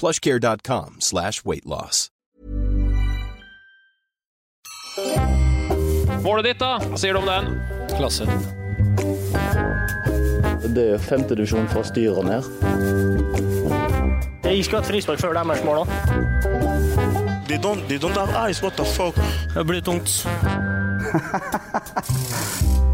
[0.00, 2.08] plushcare.com slash weight loss.
[6.24, 6.78] Målet ditt, da?
[6.80, 7.50] Hva sier du om den?
[7.96, 8.24] Klasse.
[10.74, 12.42] Det er femtedivisjon fra styret og ned.
[14.44, 15.88] Jeg skulle hatt frispark før deres mål òg.
[17.48, 19.14] They don't, they don't have eyes, what the fuck?
[19.54, 20.26] Det blir tungt.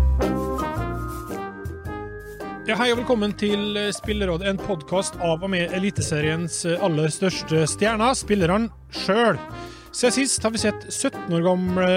[2.70, 8.14] Ja, hei og velkommen til Spilleråd, en podkast av og med Eliteseriens aller største stjerner,
[8.14, 9.40] spillerne sjøl.
[9.90, 11.88] Siden sist har vi sett 17 år gamle,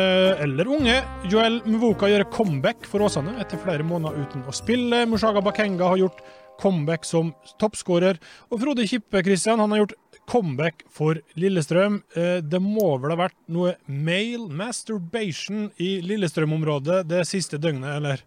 [0.41, 0.95] eller unge,
[1.29, 5.03] Joel Mvuka gjøre comeback for Åsane etter flere måneder uten å spille.
[5.11, 6.25] Mushaga Bakenga har gjort
[6.63, 7.29] comeback som
[7.61, 8.17] toppskårer.
[8.49, 12.01] Og Frode Kippe Christian, han har gjort comeback for Lillestrøm.
[12.17, 18.25] Eh, Det må vel ha vært noe male masturbation i Lillestrøm-området det siste døgnet, eller?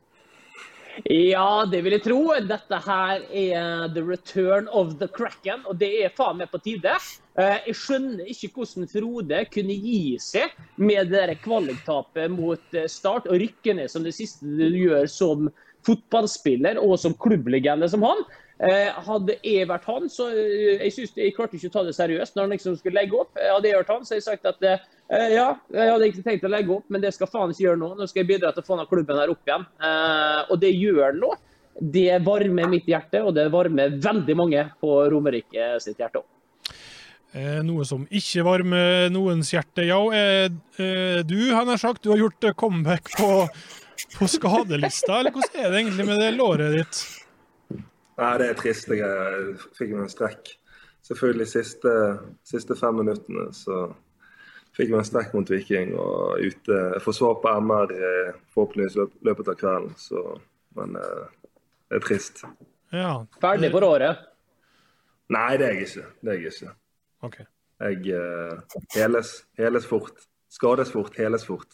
[1.05, 2.21] Ja, det vil jeg tro.
[2.49, 6.95] Dette her er the return of the Kraken, og det er faen meg på tide.
[7.37, 13.29] Eh, Jeg skjønner ikke hvordan Frode kunne gi seg med det kvaliktapet mot eh, Start
[13.29, 15.51] og rykke ned som det siste du gjør som
[15.87, 18.25] fotballspiller og som klubblegende som han.
[18.65, 22.37] Eh, Hadde jeg vært han, så jeg, synes, jeg klarte ikke å ta det seriøst
[22.37, 23.37] når han liksom skulle legge opp.
[23.37, 26.51] Hadde jeg vært han, så hadde jeg sagt at ja, jeg hadde ikke tenkt å
[26.51, 27.93] legge opp, men det skal faen ikke gjøre nå.
[27.95, 29.67] Nå skal jeg bidra til å få denne klubben her opp igjen.
[29.79, 31.35] Eh, og det gjør han nå.
[31.77, 36.31] Det varmer mitt hjerte, og det varmer veldig mange på Romerike sitt hjerte òg.
[37.37, 39.85] Eh, noe som ikke varmer noens hjerte.
[39.85, 40.49] Ja, eh,
[40.81, 43.31] eh, du han har sagt, du har gjort eh, comeback på,
[44.17, 45.21] på skadelista.
[45.21, 47.03] Eller hvordan er det egentlig med det låret ditt?
[48.17, 48.89] Nei, det er trist.
[48.89, 50.55] Jeg fikk meg en strekk.
[51.07, 51.93] Selvfølgelig siste,
[52.49, 53.85] siste fem minuttene så
[54.77, 56.79] fikk meg en strekk mot Viking og ute.
[56.97, 60.25] Jeg får svar på MR eh, forhåpentligvis i løp- løpet av kvelden, så
[60.77, 61.27] Men eh,
[61.89, 62.43] det er trist.
[62.93, 63.13] Ja.
[63.41, 64.19] Ferdig for året.
[65.33, 66.05] Nei, det er jeg ikke.
[66.23, 66.75] Det er jeg ikke.
[67.27, 67.47] Okay.
[67.81, 70.27] Jeg eh, heles, heles fort.
[70.53, 71.67] Skades fort, heles fort.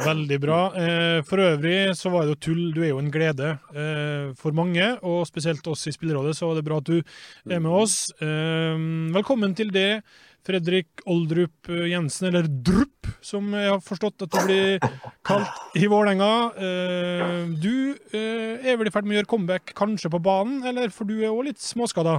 [0.00, 0.58] Veldig bra.
[0.78, 2.60] Eh, for øvrig så var det jo tull.
[2.76, 6.60] Du er jo en glede eh, for mange, og spesielt oss i Spillerådet, så var
[6.60, 7.96] det bra at du er med oss.
[8.20, 10.02] Velkommen til det,
[10.46, 14.78] Fredrik Oldrup Jensen, eller Drup, som jeg har forstått at du blir
[15.26, 16.30] kalt i Vålerenga.
[16.56, 20.92] Eh, du eh, er vel i ferd med å gjøre comeback, kanskje på banen, eller
[20.94, 22.18] for du er òg litt småskada?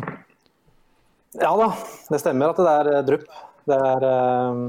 [1.39, 1.71] Ja da,
[2.11, 3.25] det stemmer at det er Drup.
[3.69, 4.61] Det er, eh,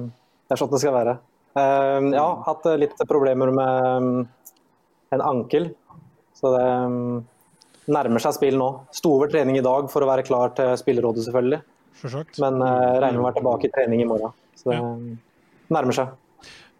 [0.49, 1.19] det er sånn det skal være.
[1.57, 4.23] Eh, Jeg har hatt eh, litt problemer med mm,
[5.17, 5.71] en ankel,
[6.39, 7.19] så det mm,
[7.93, 8.71] nærmer seg spill nå.
[8.95, 11.61] Sto over trening i dag for å være klar til spillerådet, selvfølgelig.
[12.01, 12.41] Selvsagt.
[12.43, 14.35] Men uh, regner med å være tilbake i trening i morgen.
[14.59, 14.91] Så det ja.
[15.77, 16.19] nærmer seg.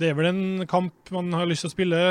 [0.01, 2.03] Det er vel en kamp man har lyst til å spille,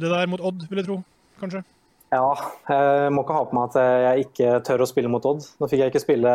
[0.00, 0.98] det der mot Odd, vil jeg tro,
[1.40, 1.64] kanskje?
[2.10, 2.26] Ja,
[2.66, 5.46] jeg må ikke ha på meg at jeg ikke tør å spille mot Odd.
[5.60, 6.32] Nå fikk jeg ikke spille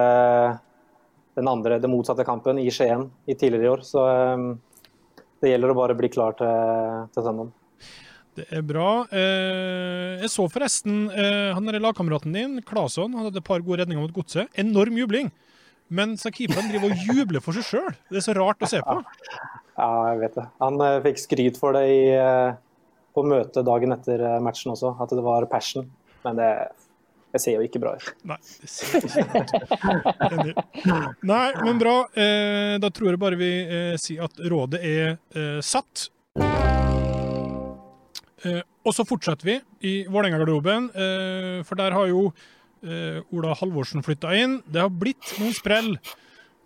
[1.35, 4.45] den andre, den motsatte kampen i Skien i tidligere i år, så eh,
[5.43, 7.51] det gjelder å bare bli klar til, til søndag.
[8.35, 8.89] Det er bra.
[9.15, 14.15] Eh, jeg så forresten han lagkameraten din, Claesson, han hadde et par gode redninger mot
[14.15, 14.51] Godset.
[14.59, 15.31] Enorm jubling.
[15.93, 17.91] Men så keeperen driver og jubler for seg sjøl.
[18.09, 18.95] Det er så rart å se på.
[19.75, 20.45] Ja, jeg vet det.
[20.63, 22.55] Han eh, fikk skryt for det i, eh,
[23.13, 25.85] på møtet dagen etter eh, matchen også, at det var passion.
[26.25, 26.49] Men det,
[27.35, 28.07] det ser jo ikke bra ut.
[28.25, 30.57] Nei, det ser ikke sånn ut.
[31.29, 31.95] Nei, men bra.
[32.81, 33.51] Da tror jeg bare vi
[34.01, 36.07] sier at rådet er satt.
[38.85, 40.89] Og så fortsetter vi i Vålerenga-garderoben,
[41.67, 42.31] for der har jo
[42.85, 44.59] eh, Ola Halvorsen flytta inn.
[44.69, 45.95] Det har blitt noen sprell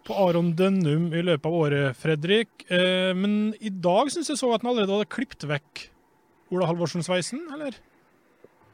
[0.07, 2.65] på Aron Dønnum i løpet av året, Fredrik.
[2.67, 5.85] Eh, men i dag syns jeg så at han allerede hadde klippet vekk
[6.55, 7.77] Ola Halvorsen-sveisen, eller?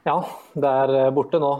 [0.08, 0.20] Ja,
[0.54, 1.52] det er eh, borte nå.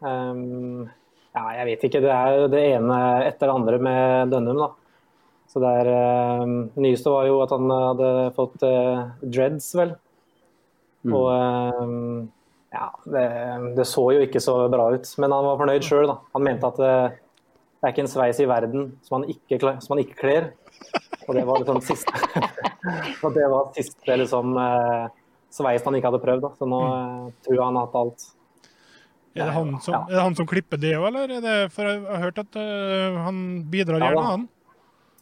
[0.00, 0.88] Um,
[1.36, 2.02] ja, jeg vet ikke.
[2.02, 4.70] Det er det ene etter det andre med Dønnum, da.
[5.50, 9.96] Så det er eh, nyeste var jo at han hadde fått uh, dreads, vel.
[11.06, 11.14] Mm.
[11.16, 11.84] Og eh,
[12.70, 13.26] ja, det,
[13.76, 15.12] det så jo ikke så bra ut.
[15.18, 16.12] Men han var fornøyd sjøl.
[16.36, 16.94] Han mente at det,
[17.80, 20.50] det er ikke en sveis i verden som han ikke, som han ikke kler.
[21.26, 22.12] Og det var liksom siste
[23.26, 25.08] Og det var siste liksom eh,
[25.52, 26.44] sveisen han ikke hadde prøvd.
[26.46, 26.52] Da.
[26.58, 28.28] Så nå eh, tror han hatt alt.
[29.34, 31.30] Er det han som, det han som klipper det òg, eller?
[31.36, 34.46] Er det, for jeg har hørt at eh, han bidrar Ja gjerne, han.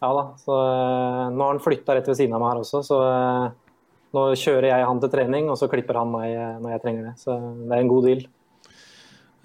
[0.00, 0.24] Ja da.
[0.40, 3.48] Så eh, nå har han flytta rett ved siden av meg her også, så eh,
[4.16, 7.08] nå kjører jeg han til trening, og så klipper han meg eh, når jeg trenger
[7.10, 7.14] det.
[7.20, 8.22] Så det er en god deal.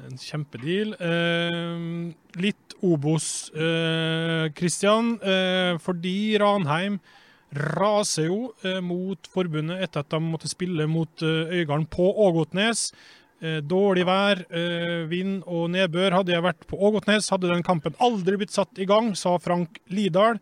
[0.04, 0.94] En kjempedeal.
[1.00, 1.90] Eh,
[2.44, 5.18] litt Obos, eh, Christian.
[5.24, 7.00] Eh, fordi Ranheim
[7.54, 12.88] raser jo eh, mot forbundet etter at de måtte spille mot eh, Øygarden på Ågotnes.
[13.44, 14.44] Eh, dårlig vær,
[15.12, 16.20] vind og nedbør.
[16.20, 19.82] Hadde jeg vært på Ågotnes, hadde den kampen aldri blitt satt i gang, sa Frank
[19.92, 20.40] Lidahl.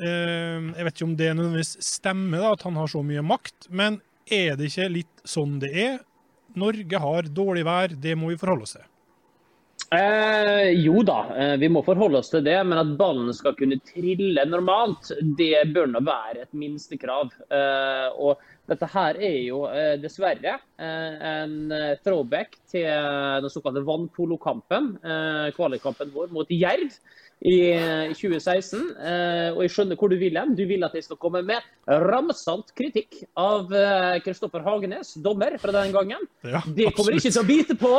[0.00, 3.68] Eh, jeg vet ikke om det nødvendigvis stemmer, da, at han har så mye makt,
[3.70, 4.00] men
[4.32, 6.00] er det ikke litt sånn det er?
[6.58, 8.88] Norge har dårlig vær, det må vi forholde oss til.
[9.92, 12.56] Eh, jo da, eh, vi må forholde oss til det.
[12.64, 17.32] Men at ballen skal kunne trille normalt, det bør nå være et minstekrav.
[17.52, 18.40] Eh, og
[18.70, 22.88] dette her er jo eh, dessverre eh, en eh, throwback til
[23.44, 24.94] den såkalte vannpolokampen.
[25.04, 26.96] Eh, Kvalikkampen vår mot Jerv
[27.42, 28.82] i eh, 2016.
[28.94, 30.54] Eh, og jeg skjønner hvor du vil hen.
[30.58, 31.64] Du vil at jeg skal komme med
[32.06, 36.28] ramsalt kritikk av eh, Kristoffer Hagenes, dommer fra den gangen.
[36.46, 37.92] Ja, Det kommer ikke til å bite på,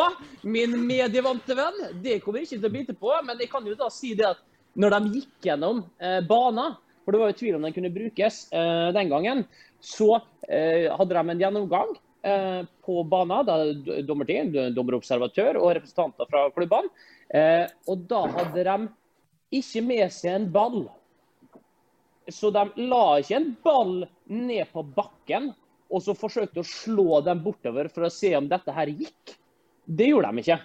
[0.48, 1.84] min medievante venn.
[2.06, 4.42] Det kommer ikke til å bite på, men jeg kan jo da si det at
[4.80, 8.46] når de gikk gjennom eh, banen, for det var jo tvil om den kunne brukes
[8.56, 9.44] eh, den gangen,
[9.84, 10.16] så
[10.48, 11.92] eh, hadde de en gjennomgang
[12.24, 16.88] eh, på banen, da dommerteam, dommerobservatør og representanter fra klubbene.
[17.34, 18.78] Eh, og da hadde de
[19.60, 20.86] ikke med seg en ball.
[22.32, 23.96] Så de la ikke en ball
[24.32, 25.52] ned på bakken
[25.94, 29.36] og så forsøkte å slå dem bortover for å se om dette her gikk.
[29.86, 30.60] Det gjorde de ikke.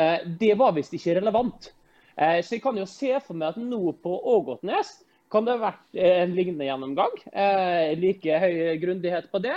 [0.00, 1.72] Eh, Det var visst ikke relevant.
[2.16, 5.70] Eh, Så jeg kan jo se for meg at nå på Ågotnes kan det ha
[5.70, 7.12] vært en lignende gjennomgang.
[7.32, 9.54] Eh, Like høy grundighet på det,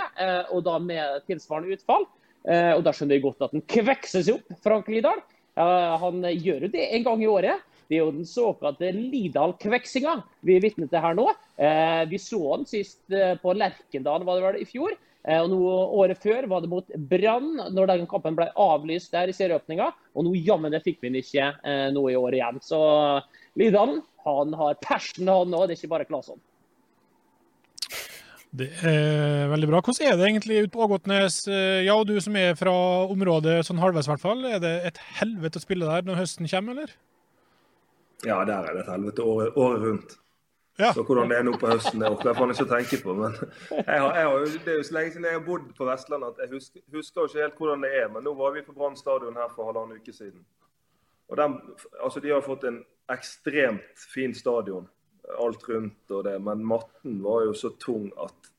[0.50, 2.06] og da med tilsvarende utfall.
[2.44, 5.22] Og da skjønner jeg godt at kvekser seg opp, Frank Lidahl.
[5.56, 7.62] Han gjør jo det en gang i året.
[7.88, 10.14] Det er jo den såkalte Lidahl-kveksinga
[10.46, 11.26] vi er vitne til her nå.
[11.60, 14.96] Eh, Vi så den sist eh, på Lerkendal var det vel i fjor.
[15.24, 19.28] Eh, Og noe, Året før var det mot Brann, når den kampen ble avlyst der
[19.28, 19.90] i serieåpninga.
[20.16, 21.52] Og nå jammen det fikk vi den ikke
[21.92, 22.60] nå i år igjen.
[22.64, 22.80] Så
[23.60, 25.68] Lidahl han har passion, han òg.
[25.68, 26.40] Det er ikke bare Claesson.
[28.54, 29.80] Det er veldig bra.
[29.82, 31.40] Hvordan er det egentlig ute på Ågotnes?
[31.84, 32.72] Ja, og du som er fra
[33.10, 34.44] området sånn halvveis, i hvert fall.
[34.46, 36.94] Er det et helvete å spille der når høsten kommer, eller?
[38.26, 40.14] Ja, der er det et helvete året, året rundt.
[40.78, 40.92] Ja.
[40.92, 43.14] Så hvordan det er nå på høsten, det orker jeg faen ikke å tenke på.
[43.14, 43.36] Men
[43.70, 46.32] jeg har, jeg har, det er jo så lenge siden jeg har bodd på Vestlandet
[46.32, 48.08] at jeg husker, husker jo ikke helt hvordan det er.
[48.10, 50.42] Men nå var vi på Brann stadion her for halvannen uke siden.
[51.30, 51.54] Og den,
[52.02, 52.80] altså De har fått en
[53.12, 54.88] ekstremt fin stadion,
[55.38, 58.50] alt rundt og det, men matten var jo så tung at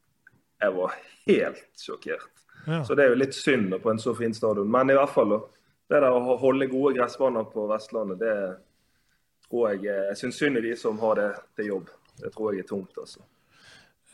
[0.64, 0.96] jeg var
[1.28, 2.32] helt sjokkert.
[2.66, 2.80] Ja.
[2.86, 4.72] Så det er jo litt synd på en så fin stadion.
[4.72, 5.36] Men i hvert fall.
[5.86, 8.32] Det der å holde gode gressbaner på Vestlandet, det
[9.50, 11.90] tror jeg Jeg syns synd i de som har det til jobb.
[12.22, 13.20] Det tror jeg er tungt, altså.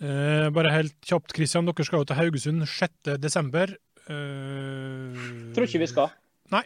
[0.01, 1.65] Eh, bare helt kjapt, Kristian.
[1.69, 3.17] Dere skal jo til Haugesund 6.
[3.21, 3.75] desember.
[4.09, 6.09] Eh, Tror ikke vi skal.
[6.51, 6.63] Nei.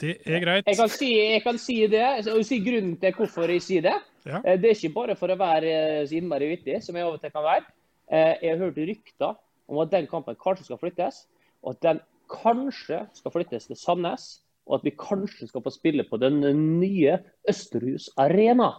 [0.00, 0.68] Det er greit.
[0.70, 3.96] Jeg kan si, jeg kan si det, og si grunnen til hvorfor jeg sier det.
[4.28, 4.38] Ja.
[4.44, 7.16] Eh, Det er ikke bare for å være eh, så innmari vittig, som jeg av
[7.18, 7.66] og til kan være.
[8.10, 9.34] Eh, Jeg har hørt rykter
[9.68, 11.26] om at den kampen kanskje skal flyttes,
[11.62, 12.00] og at den
[12.30, 14.40] kanskje skal flyttes til Sandnes.
[14.70, 16.40] Og at vi kanskje skal få spille på den
[16.78, 17.18] nye
[17.50, 18.70] Østerhus Arena.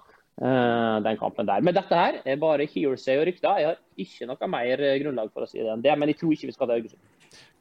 [0.41, 1.61] eh, Den kampen der.
[1.61, 3.59] Men dette her er bare hearsay og rykter.
[3.59, 5.97] Jeg har ikke noe mer eh, grunnlag for å si det enn det.
[5.99, 7.01] Men jeg tror ikke vi skal til Haugesund.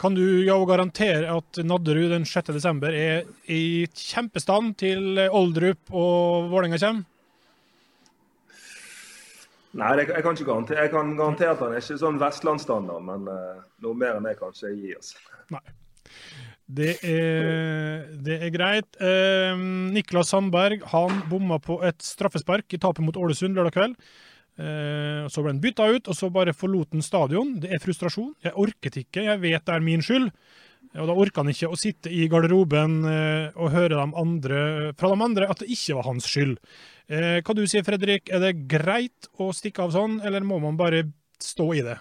[0.00, 2.54] Kan du ja, garantere at Nadderud den 6.
[2.54, 7.06] desember er i kjempestand til Oldrup og Vålerenga kommer?
[9.70, 10.80] Nei, jeg, jeg kan ikke garantere.
[10.82, 14.34] Jeg kan garantere at han er ikke sånn vestlandsstandard, men uh, noe mer enn det
[14.40, 14.96] kan ikke jeg gi.
[14.98, 15.60] altså.
[16.70, 18.98] Det er, det er greit.
[19.02, 19.62] Eh,
[19.94, 23.96] Niklas Sandberg han bomma på et straffespark i tapet mot Ålesund lørdag kveld.
[24.60, 27.56] Eh, så ble han bytta ut, og så bare forlot han stadion.
[27.62, 28.34] Det er frustrasjon.
[28.44, 29.24] Jeg orket ikke.
[29.26, 30.28] Jeg vet det er min skyld.
[30.98, 34.60] Og da orka han ikke å sitte i garderoben eh, og høre de andre,
[34.98, 36.56] fra de andre at det ikke var hans skyld.
[37.10, 38.30] Eh, hva du sier Fredrik?
[38.30, 41.04] Er det greit å stikke av sånn, eller må man bare
[41.40, 41.98] stå i det?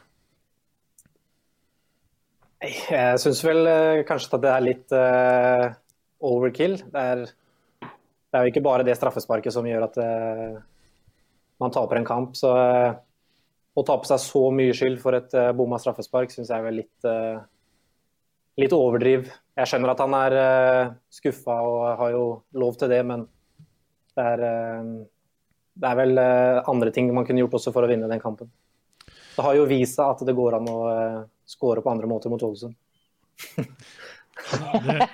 [2.59, 5.69] Jeg syns vel eh, kanskje at det er litt uh,
[6.27, 6.75] overkill.
[6.91, 7.21] Det er,
[7.79, 10.57] det er jo ikke bare det straffesparket som gjør at, uh,
[11.63, 12.35] man taper en kamp.
[12.35, 12.97] Så uh,
[13.79, 16.67] å ta på seg så mye skyld for et uh, bomma straffespark syns jeg er
[16.67, 17.09] vel litt,
[18.59, 19.31] litt overdriv.
[19.55, 22.27] Jeg skjønner at han er uh, skuffa og har jo
[22.59, 23.23] lov til det, men
[24.19, 24.41] det er,
[25.79, 28.49] det er vel andre ting man kunne gjort også for å vinne den kampen.
[29.07, 30.79] Det har jo vist seg at det går an å
[31.49, 32.75] skåre på andre måter mot Ålesund.
[34.85, 35.07] det,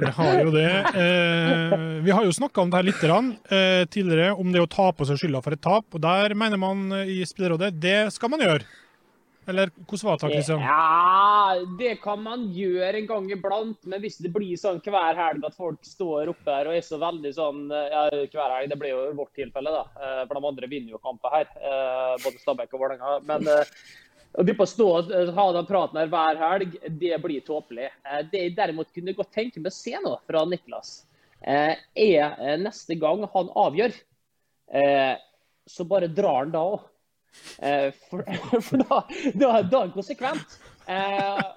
[0.00, 0.72] det har jo det.
[1.04, 4.90] Eh, vi har jo snakka om det her litt eh, tidligere, om det å ta
[4.92, 5.88] på seg skylda for et tap.
[5.96, 8.68] og Der mener man i Spillerrådet det skal man gjøre.
[9.50, 10.60] Eller hvordan var det, Liksom?
[10.60, 13.80] Ja, det kan man gjøre en gang iblant.
[13.88, 17.00] Men hvis det blir sånn hver helg at folk står oppe her og er så
[17.00, 19.86] veldig sånn ja, hver helg, Det blir jo vårt tilfelle, da.
[19.96, 21.50] Eh, for de andre vinner jo kamper her.
[21.56, 23.16] Eh, både Stabæk og Vålerenga.
[23.26, 23.48] Men
[24.32, 27.90] eh, å drive stå og ha den praten her hver helg, det blir tåpelig.
[28.32, 31.00] Det jeg derimot kunne godt tenke meg å se nå fra Niklas,
[31.40, 33.94] er neste gang han avgjør,
[35.70, 36.82] så bare drar han da òg.
[38.10, 38.26] For,
[38.66, 38.98] for da,
[39.32, 40.58] da, da er han konsekvent.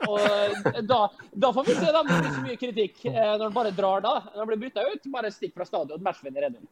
[0.08, 1.00] og da,
[1.34, 2.04] da, får vi se da.
[2.04, 4.16] det blir så mye kritikk når han bare drar da.
[4.32, 6.02] Når han blir bytta ut, bare stikk fra stadion.
[6.06, 6.64] Matchvinner 1-0.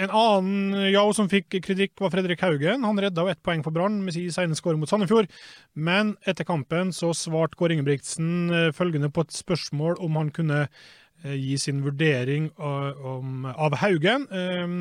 [0.00, 2.86] En annen Yao som fikk kritikk, var Fredrik Haugen.
[2.88, 5.28] Han redda ett poeng for Brann med sin sene skåring mot Sandefjord.
[5.76, 10.62] Men etter kampen så svarte Kåre Ingebrigtsen eh, følgende på et spørsmål om han kunne
[10.64, 14.24] eh, gi sin vurdering av Haugen.
[14.32, 14.80] Ehm,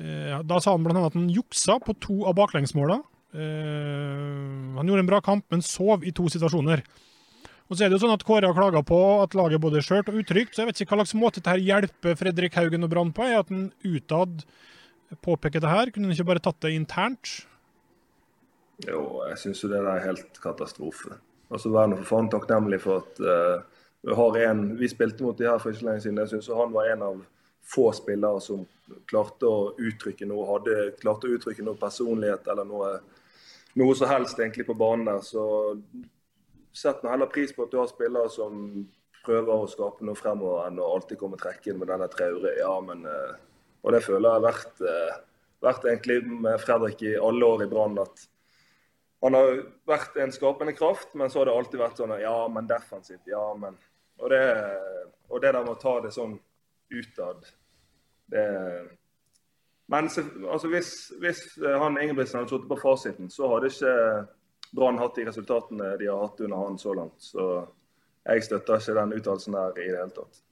[0.00, 1.04] eh, da sa han bl.a.
[1.10, 3.02] at han juksa på to av baklengsmåla.
[3.32, 6.82] Han gjorde en bra kamp, men sov i to situasjoner.
[7.72, 9.80] Og så er det jo sånn at Kåre har klaga på at laget er både
[9.80, 12.90] skjørt og utrygt, så jeg vet ikke hva slags måte dette hjelper Fredrik Haugen og
[12.92, 13.24] Brann på.
[13.24, 14.42] er At han utad
[15.24, 15.88] påpeker det her.
[15.88, 17.32] Kunne han ikke bare tatt det internt?
[18.84, 21.16] Jo, jeg syns jo det er helt katastrofe.
[21.48, 23.64] Altså Vær nå for faen takknemlig for at uh,
[24.04, 26.20] vi har en Vi spilte mot de her for ikke lenge siden.
[26.20, 27.26] Jeg syns han var en av
[27.72, 28.66] få spillere som
[29.08, 32.96] klarte å uttrykke noe, hadde klart å uttrykke noe personlighet eller noe,
[33.80, 35.24] noe som helst egentlig på banen der.
[35.24, 35.44] Så
[36.72, 38.84] Sett heller pris på at du har spillere som
[39.22, 42.54] prøver å skape noe fremover, enn å alltid komme trekkende med denne Traure.
[42.58, 43.34] Ja, men eh,
[43.82, 45.16] Og det føler jeg har vært, eh,
[45.62, 47.98] vært egentlig med Fredrik i alle år i Brann.
[47.98, 48.28] at
[49.22, 52.66] han har vært en skapende kraft, men så har det alltid vært sånn Ja, men
[52.66, 53.26] defensivt.
[53.26, 53.78] Ja, men
[54.18, 54.42] Og det,
[55.30, 56.38] og det der med å ta det sånn
[56.92, 57.46] utad,
[58.30, 58.88] det
[59.88, 63.94] Men altså, hvis, hvis han Ingebrigtsen hadde sittet på fasiten, så hadde ikke
[64.72, 67.18] Brann hatt de resultatene de har hatt under han så langt.
[67.20, 67.46] Så
[68.24, 70.42] jeg støtter ikke den uttalelsen der i det hele tatt.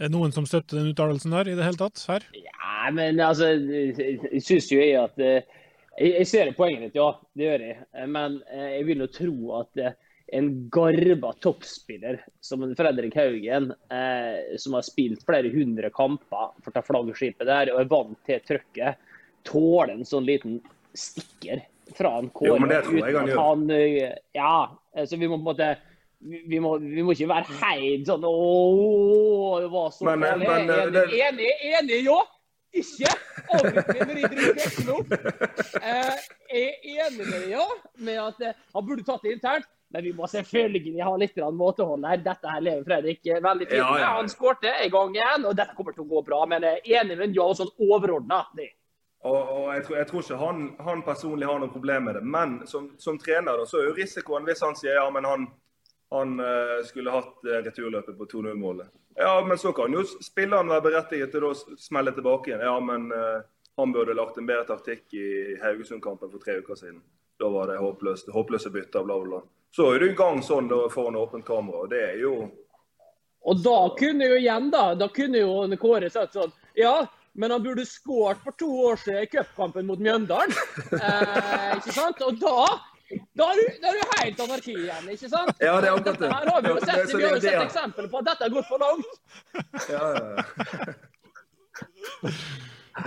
[0.00, 2.00] Er det noen som støtter den uttalelsen der i det hele tatt?
[2.08, 2.24] Her?
[2.32, 5.58] Ja, men altså Jeg syns jo jeg at eh,
[6.00, 7.10] jeg, ser poenget ditt, ja.
[7.36, 7.82] Det gjør jeg.
[8.08, 9.98] Men eh, jeg vil jo tro at eh,
[10.38, 16.76] en garba toppspiller som Fredrik Haugen, eh, som har spilt flere hundre kamper for å
[16.76, 19.10] ta flaggskipet der, og er vant til trøkket,
[19.48, 20.60] tåler en sånn liten
[20.96, 21.64] stikker
[21.96, 22.50] fra en Kåre.
[22.50, 23.40] Jo, men det tror jeg han gjør.
[23.44, 25.70] Han, eh, ja, så vi må på en måte
[26.20, 28.34] vi må, vi må, ikke være helt sånn Å,
[29.62, 30.48] det var så men, farlig.
[30.50, 31.04] Men, enig, det...
[31.16, 32.20] enig, enig, ja.
[32.70, 33.10] Ikke
[33.56, 35.14] avbryt når jeg driver teksten opp.
[35.80, 37.64] Eh, jeg er enig med ja,
[38.04, 39.66] med at eh, han burde tatt det internt.
[39.90, 42.20] Men vi må selvfølgelig ha litt måtehold her.
[42.22, 43.80] Dette her lever Fredrik veldig fint.
[43.80, 44.10] Ja, ja.
[44.20, 46.44] Han skårte en gang igjen, og dette kommer til å gå bra.
[46.50, 48.44] Men jeg er enig med ja, sånn overordna.
[49.22, 52.22] Og, og jeg, tror, jeg, tror, ikke han, han, personlig har noe problem med det.
[52.24, 55.46] Men som, som trener da, så er jo risikoen hvis han sier ja, men han,
[56.14, 58.88] han uh, skulle hatt uh, returløpet på 2-0-målet.
[59.20, 62.64] Ja, men så kan jo spilleren være berettiget til å smelle tilbake igjen.
[62.64, 63.44] Ja, men uh,
[63.76, 65.28] han burde lagt en bedre taktikk i
[65.60, 67.02] Haugesund-kampen for tre uker siden.
[67.40, 69.44] Da var det håpløst, håpløse bytter, bla, bla.
[69.76, 71.84] Så er du i gang sånn da, foran åpent kamera.
[71.84, 72.34] og Det er jo
[73.40, 77.06] Og da kunne jo igjen, da, da kunne jo Kåre sagt sånn Ja,
[77.40, 80.52] men han burde skåret for to år siden i cupkampen mot Mjøndalen.
[80.92, 82.20] Eh, ikke sant?
[82.26, 82.56] Og da
[83.10, 85.50] da er, du, da er du helt anarki igjen, ikke sant?
[85.58, 86.28] Ja, det er akkurat det.
[86.30, 88.68] Her har vi jo sett, vi har jo sett eksempel på at dette har gått
[88.68, 89.10] for langt.
[89.90, 90.28] Ja, ja.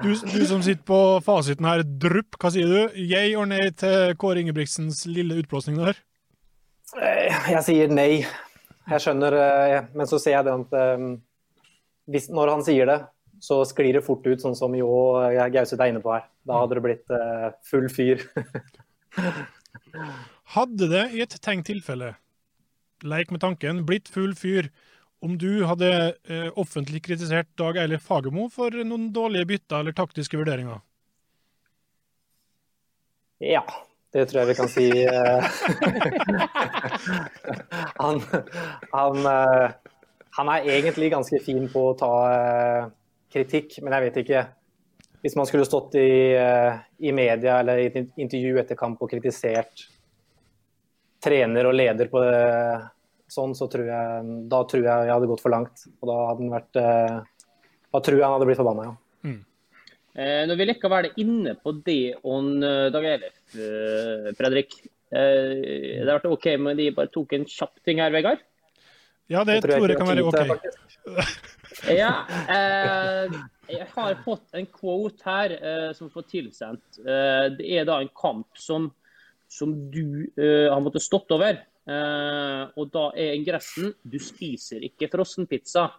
[0.01, 2.97] Du, du, som sitter på fasiten her, drupp, hva sier du?
[2.99, 5.99] Jeg og nei til Kåre Ingebrigtsens lille utblåsning der?
[6.97, 8.23] Eh, jeg sier nei.
[8.89, 11.11] Jeg skjønner, eh, men så ser jeg det at um,
[12.11, 12.99] hvis, når han sier det,
[13.43, 14.87] så sklir det fort ut, sånn som jo
[15.51, 16.23] Gauseth er inne på her.
[16.47, 18.23] Da hadde det blitt uh, full fyr.
[20.55, 22.13] hadde det i et tenkt tilfelle,
[23.03, 24.71] leik med tanken, blitt full fyr
[25.23, 25.89] om du hadde
[26.31, 30.79] uh, offentlig kritisert Dag Eilif Fagermo for noen dårlige bytter eller taktiske vurderinger?
[33.43, 33.65] Ja,
[34.15, 34.87] det tror jeg vi kan si.
[37.99, 38.23] han,
[38.95, 39.15] han,
[40.37, 42.13] han, er egentlig ganske fin på å ta
[43.33, 44.43] kritikk, men jeg vet ikke.
[45.23, 49.09] hvis man skulle stått i, eh, i media eller i et intervju etter kamp og
[49.09, 49.85] kritisert
[51.23, 52.41] trener og leder på det,
[53.31, 55.85] sånn, så tror jeg, da tror jeg jeg hadde gått for langt.
[56.01, 57.21] Og da hadde han vært eh,
[57.93, 58.97] Da tror jeg han hadde blitt forbanna, ja.
[60.13, 64.75] Eh, når vi likevel er inne på det om eh, Dag Eilif, eh, Fredrik.
[65.09, 68.43] Eh, det har vært OK, men de bare tok en kjapp ting her, Vegard?
[69.31, 70.35] Ja, det Det tror jeg tror jeg kan være OK.
[70.35, 72.13] til, Ja,
[72.51, 73.35] eh,
[73.71, 76.99] jeg har fått en quote her eh, som får tilsendt.
[76.99, 78.91] Eh, det er da en kamp som,
[79.51, 81.59] som du eh, har måttet stått over.
[81.83, 85.89] Eh, og da er ingressen 'Du spiser ikke frossenpizza'.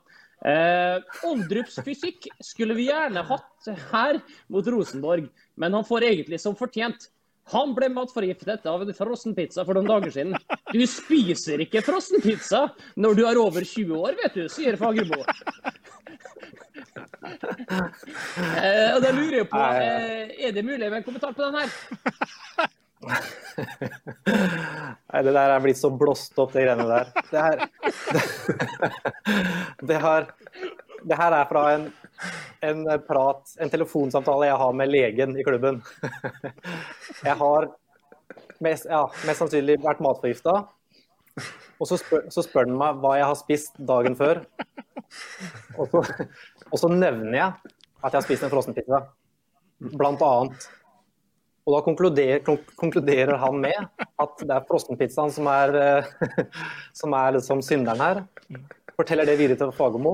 [0.44, 4.20] Eh, Oldrups fysikk skulle vi gjerne hatt her
[4.52, 7.08] mot Rosenborg, men han får egentlig som fortjent.
[7.52, 10.32] Han ble matforgiftet av en frossenpizza for noen dager siden.
[10.72, 12.60] Du spiser ikke frossenpizza
[13.00, 15.20] når du er over 20 år, vet du, sier Fagermo.
[17.24, 21.56] Eh, og da lurer jeg på, eh, er det mulig med en kommentar på den
[21.58, 21.68] her?
[23.04, 23.20] Nei,
[25.26, 27.06] det der er blitt så blåst opp, de greiene der.
[27.30, 27.56] Det her,
[29.90, 30.22] det her,
[31.04, 31.84] det her er fra en,
[32.64, 35.82] en prat, en telefonsamtale jeg har med legen i klubben.
[37.24, 37.68] Jeg har
[38.64, 40.62] mest, ja, mest sannsynlig vært matforgifta.
[41.82, 44.44] Og så spør, så meg hva jeg har spist dagen før.
[45.78, 46.00] Og så,
[46.70, 47.50] og så nevner jeg
[48.04, 49.00] at jeg har spist en frossenpizza,
[49.94, 50.66] blant annet.
[51.64, 52.42] Og da konkluderer,
[52.76, 56.04] konkluderer han med at det er frossenpizzaen som er,
[57.00, 58.22] som er liksom synderen her.
[58.94, 60.12] Forteller det videre til Fagermo,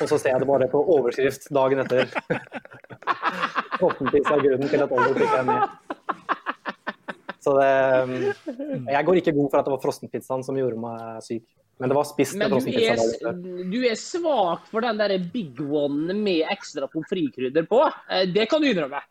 [0.00, 2.08] og så ser jeg det bare på overskrift dagen etter.
[3.78, 5.62] Forhåpentligvis er grunnen til at Oliver ikke er med.
[7.44, 7.68] Så det
[8.88, 11.44] Jeg går ikke god for at det var frossenpizzaen som gjorde meg syk.
[11.78, 13.36] Men det var spist med frossenpizza er,
[13.70, 17.84] du er svak for den der big one med ekstra pommes frites-krydder på.
[18.10, 19.04] Eh, Det kan du innrømme.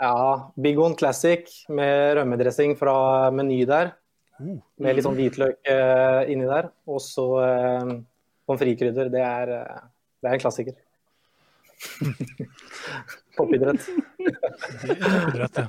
[0.00, 3.92] Ja, Big One Classic med rømmedressing fra Meny der.
[4.42, 6.72] Med litt sånn hvitløk eh, inni der.
[6.90, 7.92] Og så eh,
[8.46, 9.10] pommes frites-krydder.
[9.12, 9.84] Det, eh,
[10.22, 10.76] det er en klassiker.
[13.36, 13.88] Toppidrett.
[14.20, 15.68] Toppidrett, ja.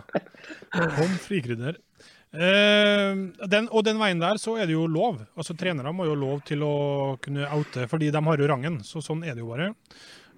[0.75, 1.79] Pommes frites-krydder.
[2.35, 3.15] Eh,
[3.47, 5.21] den, og den veien der så er det jo lov.
[5.38, 6.75] Altså Trenere må jo lov til å
[7.23, 8.81] kunne oute, fordi de har jo rangen.
[8.83, 9.71] Så sånn er det jo bare.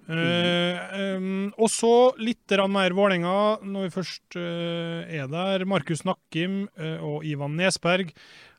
[0.08, 5.66] Eh, em, og så litt mer Vålerenga, når vi først eh, er der.
[5.68, 8.14] Markus Nakkim eh, og Ivan Nesberg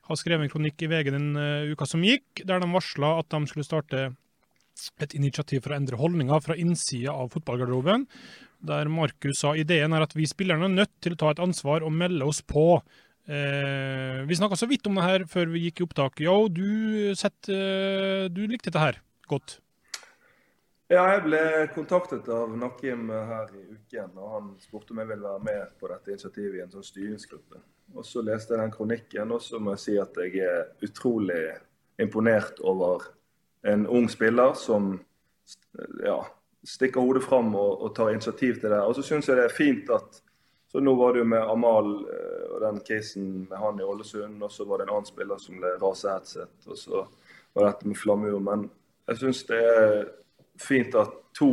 [0.09, 3.29] har skrevet en kronikk i VG den uh, uka som gikk, der de varsla at
[3.33, 4.09] de skulle starte
[5.03, 8.07] et initiativ for å endre holdninger fra innsida av fotballgarderoben.
[8.69, 11.85] Der Markus sa ideen er at vi spillerne er nødt til å ta et ansvar
[11.85, 12.81] og melde oss på.
[13.29, 16.21] Eh, vi snakka så vidt om det her før vi gikk i opptak.
[16.23, 19.59] Jo, du, sett, eh, du likte dette her godt.
[20.89, 21.41] Ja, jeg ble
[21.75, 25.91] kontaktet av Nakim her i uken, og han spurte om jeg ville være med på
[25.91, 27.61] dette initiativet i en sånn styringsgruppe.
[27.95, 31.41] Og Så leste jeg den kronikken, og så må jeg si at jeg er utrolig
[31.99, 33.03] imponert over
[33.67, 34.93] en ung spiller som
[36.05, 36.21] ja,
[36.63, 38.79] stikker hodet fram og, og tar initiativ til det.
[38.79, 40.21] Og så syns jeg det er fint at
[40.69, 44.43] så Nå var det jo med Amal eh, og den casen med han i Ålesund,
[44.43, 46.99] og så var det en annen spiller som ble rasehetset, og så
[47.57, 48.35] var dette med Flamur.
[48.37, 48.67] Men
[49.09, 49.95] jeg syns det er
[50.61, 51.49] fint at to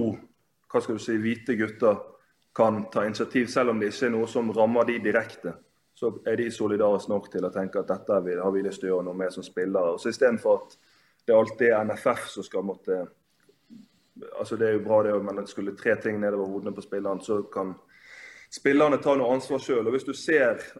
[0.68, 1.96] hva skal du si, hvite gutter
[2.56, 5.54] kan ta initiativ, selv om det ikke er noe som rammer de direkte.
[5.96, 8.96] Så er de solidariske nok til å tenke at dette har vi, lyst til å
[8.96, 9.94] gjøre noe med som spillere.
[9.94, 10.76] Og så Istedenfor at
[11.26, 13.06] det alltid er NFF som skal måtte
[14.38, 17.20] altså Det er jo bra, det, men det skulle tre ting nedover hodene på spillerne,
[17.20, 17.74] så kan
[18.48, 19.90] spillerne ta noe ansvar sjøl.
[19.92, 20.06] Hvis,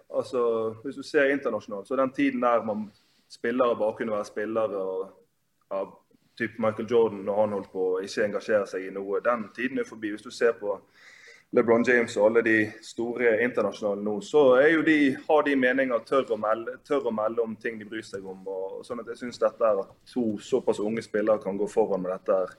[0.08, 0.42] altså,
[0.84, 2.86] hvis du ser internasjonalt, så er den tiden der man
[3.28, 5.02] spillere bare kunne være spillere og
[5.70, 5.82] ja,
[6.38, 9.80] typ Michael Jordan når han holdt på å ikke engasjere seg i noe, den tiden
[9.82, 10.14] er forbi.
[10.14, 10.78] Hvis du ser på
[11.52, 16.36] LeBron James og alle de store internasjonale nå, så de, har de meninger, tør å,
[16.36, 18.42] melde, tør å melde om ting de bryr seg om.
[18.46, 22.12] og sånn at Jeg syns dette at to såpass unge spillere kan gå foran med
[22.12, 22.56] dette.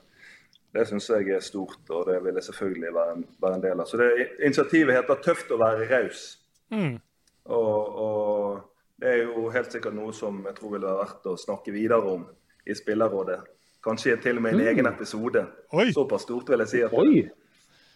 [0.74, 3.80] Det syns jeg er stort, og det vil jeg selvfølgelig være en, være en del
[3.80, 3.86] av.
[3.86, 6.38] Så det, Initiativet heter 'Tøft å være raus'.
[6.70, 6.98] Mm.
[7.44, 8.60] Og, og
[9.00, 12.02] det er jo helt sikkert noe som jeg tror ville være verdt å snakke videre
[12.02, 12.26] om
[12.66, 13.38] i Spillerrådet.
[13.84, 14.66] Kanskje til og med en Mm.
[14.66, 15.46] egen episode.
[15.72, 15.92] Oi.
[15.92, 16.80] Såpass stort vil jeg si.
[16.82, 17.30] At, Oi!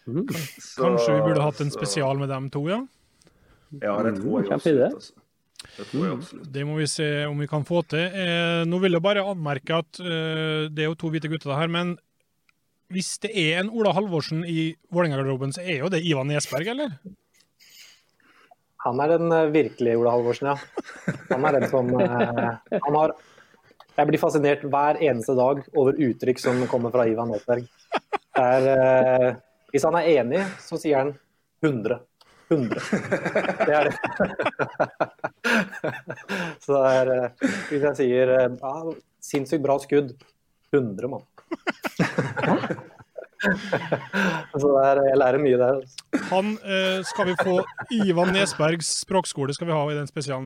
[0.05, 2.81] Så- Kanskje vi burde hatt en så- spesial med dem to, ja?
[3.81, 4.93] Ja, det tror jeg absolutt.
[4.93, 5.13] Altså.
[5.77, 6.51] Det tror jeg absolutt.
[6.51, 8.03] Det må vi se om vi kan få til.
[8.11, 11.67] Eh, nå vil jeg bare anmerke at eh, det er jo to hvite gutter her,
[11.71, 11.95] men
[12.93, 16.97] hvis det er en Ola Halvorsen i Vålerenga-garderoben, så er jo det Ivan Nesberg, eller?
[18.83, 20.57] Han er den eh, virkelige Ola Halvorsen, ja.
[21.31, 23.13] Han er den som eh, han har,
[23.97, 27.65] Jeg blir fascinert hver eneste dag over uttrykk som kommer fra Ivan Nesberg.
[28.33, 29.35] Det er, eh,
[29.73, 31.07] hvis han er enig, så sier han
[31.65, 31.95] 100.
[32.51, 32.81] 100.
[33.65, 33.95] Det er det.
[36.63, 37.29] Så det er eh,
[37.71, 38.73] Hvis jeg sier eh, ja,
[39.23, 40.09] sinnssykt bra skudd
[40.73, 41.23] 100, mann.
[44.53, 45.73] Så det er, jeg lærer mye der.
[45.81, 45.97] altså.
[46.29, 47.55] Han eh, skal vi få
[47.97, 50.45] Ivan Nesbergs språkskole skal vi ha i den spesialen.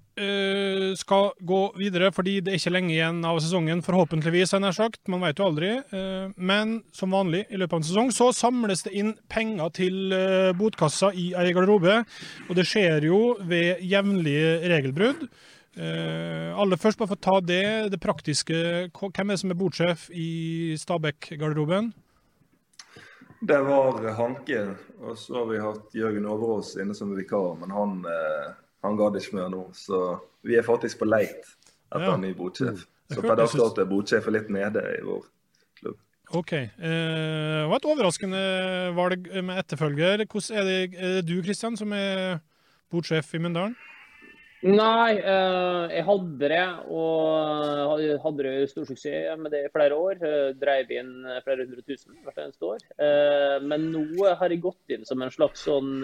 [0.19, 4.75] eh, skal gå videre, fordi det er ikke lenge igjen av sesongen, forhåpentligvis, enn nær
[4.75, 5.01] sagt.
[5.11, 5.71] Man vet jo aldri.
[5.79, 10.15] Eh, men som vanlig i løpet av en sesong så samles det inn penger til
[10.17, 12.01] eh, botkassa i ei garderobe.
[12.49, 15.27] Og det skjer jo ved jevnlige regelbrudd.
[15.79, 18.55] Eh, aller først, bare for å ta det, det praktiske.
[18.91, 21.93] Hvem er det som er botsjef i Stabæk-garderoben?
[23.41, 24.59] Det var Hanke,
[25.01, 28.51] og så har vi hatt Jørgen Overås inne som vikar, men han, eh,
[28.83, 29.67] han gadd ikke mer nå.
[29.77, 31.43] Så vi er faktisk på leit
[31.91, 32.15] etter Ja.
[32.15, 32.87] en ny botsjef.
[33.11, 35.25] Så per dags dato er botsjefen litt nede i vår
[35.81, 35.97] klubb.
[36.33, 36.53] OK.
[36.53, 38.43] Eh, var et overraskende
[38.95, 40.25] valg med etterfølger.
[40.25, 42.39] Hvordan er det, er det du, Kristian, som er
[42.91, 43.75] botsjef i Mundalen?
[44.61, 50.19] Nei, eh, jeg hadde det, og hadde det stor suksess med det i flere år.
[50.21, 52.83] Uh, Dreiv inn flere hundre tusen hvert eneste år.
[53.01, 54.05] Eh, men nå
[54.37, 56.03] har jeg gått inn som en slags sånn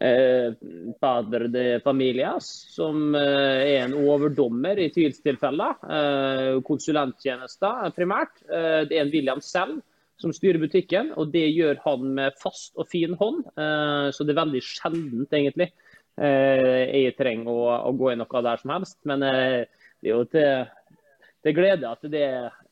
[0.00, 0.54] uh,
[1.00, 5.78] padre de familias, som eh, er en overdommer i tvilstilfeller.
[5.84, 8.44] Uh, konsulenttjenester primært.
[8.48, 9.80] Eh, det er en William selv
[10.22, 13.42] som styrer butikken, og det gjør han med fast og fin hånd.
[13.58, 15.72] Eh, så det er veldig sjeldent, egentlig.
[16.20, 18.98] Eh, jeg trenger å, gå i noe der som helst.
[19.08, 19.62] Men eh,
[20.02, 20.98] det er jo til,
[21.42, 22.26] til glede at det,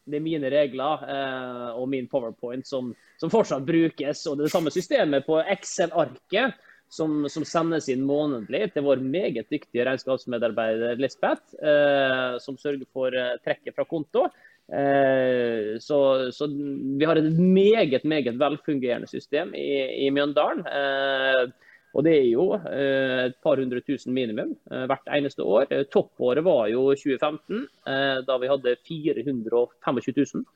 [0.07, 4.27] det er mine regler eh, og min powerpoint som, som fortsatt brukes.
[4.27, 6.59] Og det er det samme systemet på Excel-arket
[6.91, 13.15] som, som sendes inn månedlig til vår meget dyktige regnskapsmedarbeider Lisbeth, eh, som sørger for
[13.15, 14.27] eh, trekket fra konto.
[14.71, 16.01] Eh, så,
[16.35, 20.67] så vi har et meget, meget velfungerende system i, i Mjøndalen.
[20.67, 21.51] Eh,
[21.95, 25.71] og det er jo eh, et par hundre tusen minimum hvert eneste år.
[25.91, 30.47] Toppåret var jo 2015, eh, da vi hadde 425 000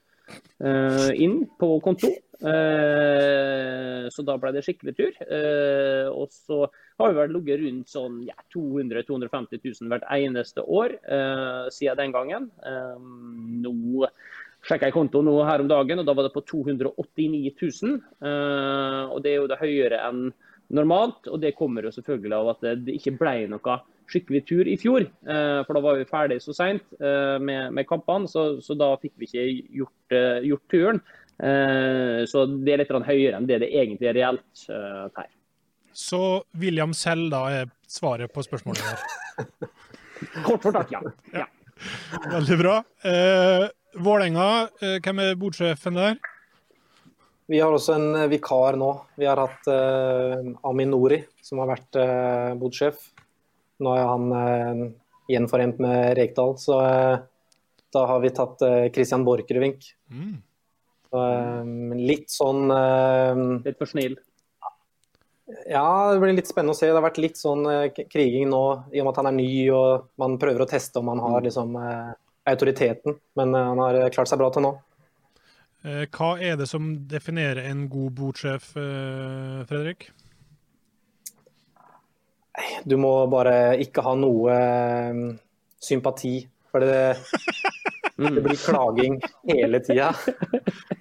[0.66, 2.10] eh, inn på konto.
[2.44, 5.18] Eh, så da ble det skikkelig tur.
[5.24, 6.64] Eh, og så
[7.00, 12.00] har vi vel ligget rundt sånn ja, 200 000-250 000 hvert eneste år eh, siden
[12.02, 12.50] den gangen.
[13.64, 14.10] Nå
[14.64, 17.96] sjekka jeg konto nå her om dagen, og da var det på 289 000.
[18.28, 20.28] Eh, og det er jo det høyere enn
[20.74, 21.26] normalt.
[21.30, 23.80] Og det kommer jo selvfølgelig av at det ikke ble noe
[24.12, 25.06] skikkelig tur i fjor.
[25.24, 29.28] For da var vi ferdig så seint med, med kampene, så, så, da fikk vi
[29.30, 29.44] ikke
[29.78, 31.00] gjort, gjort turen.
[31.38, 35.30] Eh, så det er litt høyere enn det det egentlig er reelt eh, her.
[35.94, 36.20] Så
[36.58, 39.02] William selv da er svaret på spørsmålet her?
[40.46, 41.02] Kort fortalt, ja.
[41.34, 41.46] ja.
[42.30, 42.78] Veldig bra.
[43.06, 44.46] Eh, Vålerenga,
[44.82, 46.16] eh, hvem er bordsjefen der?
[47.46, 48.88] Vi har også en vikar nå.
[49.20, 53.10] Vi har hatt eh, Amin Nori, som har vært eh, bodsjef.
[53.84, 54.82] Nå er han eh,
[55.34, 57.18] gjenforent med Rekdal, så eh,
[57.94, 59.86] da har vi tatt eh, Christian Borchgrevink.
[60.10, 60.38] Mm.
[61.14, 64.16] Eh, litt sånn eh, Litt for snill?
[65.68, 66.88] Ja, det blir litt spennende å se.
[66.88, 69.50] Det har vært litt sånn eh, kriging nå, i og med at han er ny
[69.76, 72.10] og man prøver å teste om han har liksom eh,
[72.48, 73.18] autoriteten.
[73.36, 74.72] Men han har klart seg bra til nå.
[75.84, 78.72] Eh, hva er det som definerer en god bordsjef,
[79.68, 80.08] Fredrik?
[82.88, 84.56] Du må bare ikke ha noe
[85.82, 86.38] sympati.
[86.72, 87.18] For det,
[88.16, 89.16] det blir klaging
[89.48, 90.12] hele tida.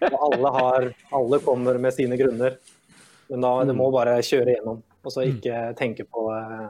[0.09, 2.57] Og alle, har, alle kommer med sine grunner.
[3.29, 6.65] Men da det må bare kjøre gjennom, og så ikke tenke på eh,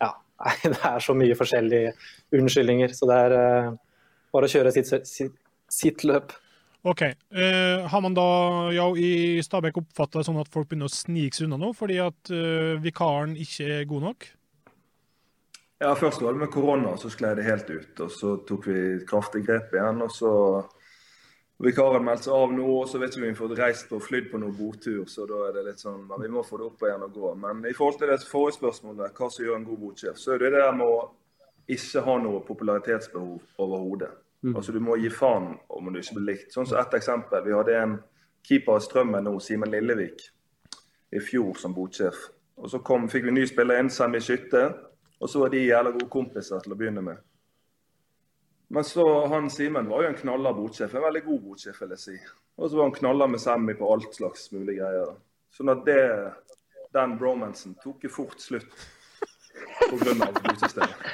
[0.00, 0.12] Ja,
[0.64, 1.94] det er så mye forskjellige
[2.36, 2.94] unnskyldninger.
[2.96, 3.72] Så det er eh,
[4.34, 5.40] bare å kjøre sitt, sitt,
[5.72, 6.36] sitt løp.
[6.86, 7.02] OK.
[7.02, 8.28] Eh, har man da
[8.72, 11.98] ja, i Stabæk oppfatta det sånn at folk begynner å snike seg unna nå fordi
[12.02, 14.28] at eh, vikaren ikke er god nok?
[15.78, 18.00] Ja, Først var det med korona, så sklei det helt ut.
[18.00, 20.02] og Så tok vi kraftig grep igjen.
[20.02, 20.32] og så
[21.58, 24.28] Vikaren meldte seg av nå, og så vet vi om vi får reist og flydd
[24.30, 25.06] på noen botur.
[25.10, 27.32] Så da er det litt sånn, men vi må få det opp igjen og gå.
[27.34, 30.38] Men i forhold til det forrige spørsmålet, hva som gjør en god botsjef, så er
[30.38, 31.00] det det der med å
[31.74, 34.12] ikke ha noe popularitetsbehov overhodet.
[34.42, 34.54] Mm.
[34.54, 36.54] Altså Du må gi faen om du ikke blir likt.
[36.54, 37.42] Sånn som ett eksempel.
[37.42, 37.98] Vi hadde en
[38.46, 40.28] keeper i Strømmen nå, Simen Lillevik,
[41.10, 42.28] i fjor som botsjef.
[42.62, 44.68] Og Så kom, fikk vi ny spiller inn, Semi Skytte.
[45.18, 47.22] Og så var de jævla gode kompiser til å begynne med.
[48.68, 50.94] Men så han Simen var jo en knalla botsjef.
[50.94, 52.18] En veldig god botsjef, vil jeg si.
[52.58, 55.16] Og så var han knalla med Sammy på alt slags mulige greier.
[55.56, 56.02] Sånn at det,
[56.94, 58.68] den bromansen tok jo fort slutt
[59.88, 60.28] pga.
[60.44, 61.08] botsystemet.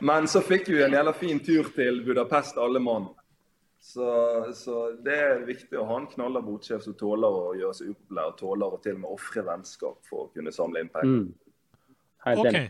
[0.00, 3.06] Men så fikk vi en jævla fin tur til Budapest, alle mann.
[3.82, 4.08] Så,
[4.54, 8.30] så, det er viktig å ha en knalla botsjef som tåler å gjøre seg upopulær,
[8.30, 11.24] og tåler å til og med ofre vennskap for å kunne samle inn penger.
[11.24, 12.38] Mm.
[12.42, 12.68] Okay.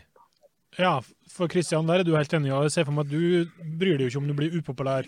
[0.79, 0.97] Ja,
[1.29, 2.49] for Kristian, der er du helt enig.
[2.49, 3.45] Jeg ser for meg at du
[3.77, 5.07] bryr deg jo ikke om du blir upopulær.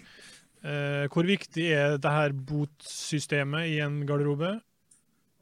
[0.65, 4.55] Eh, hvor viktig er det her botsystemet i en garderobe?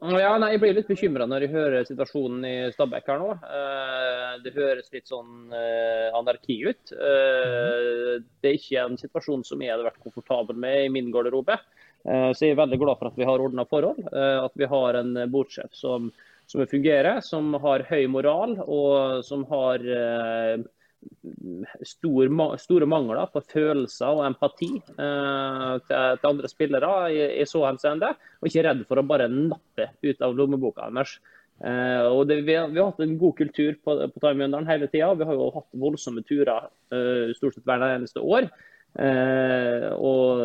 [0.04, 3.30] Ja, nei, Jeg blir litt bekymra når jeg hører situasjonen i Stabæk her nå.
[3.40, 6.92] Eh, det høres litt sånn eh, anarki ut.
[6.92, 11.56] Eh, det er ikke en situasjon som jeg hadde vært komfortabel med i min garderobe.
[12.04, 14.02] Eh, så jeg er veldig glad for at vi har ordna forhold.
[14.10, 16.12] Eh, at vi har en botsjef som
[16.50, 20.64] som fungerer, som har høy moral og som har eh,
[21.86, 28.12] stor, store mangler på følelser og empati eh, til, andre spillere i, så henseende.
[28.40, 31.16] Og ikke redd for å bare nappe ut av lommeboka deres.
[31.64, 34.90] Eh, og det, vi, har, vi, har, hatt en god kultur på, på Taimjøndalen hele
[34.92, 35.14] tida.
[35.16, 36.70] Vi har jo hatt voldsomme turer
[37.38, 38.50] stort sett hver eneste år.
[38.94, 40.42] Eh, og,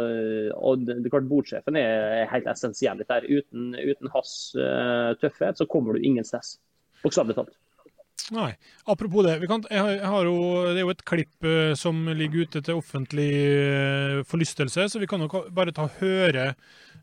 [0.58, 3.28] og, det er klart Bordsjefen er helt essensiell der.
[3.30, 6.58] Uten, uten hans eh, tøffhet så kommer du ingen sted.
[7.04, 7.58] Bokstavelig talt.
[8.36, 8.52] Nei.
[8.90, 9.40] Apropos det.
[9.50, 10.38] Kan, jeg har, jeg har jo,
[10.70, 15.10] det er jo et klipp eh, som ligger ute til offentlig uh, forlystelse, så vi
[15.10, 16.52] kan jo bare ta høre,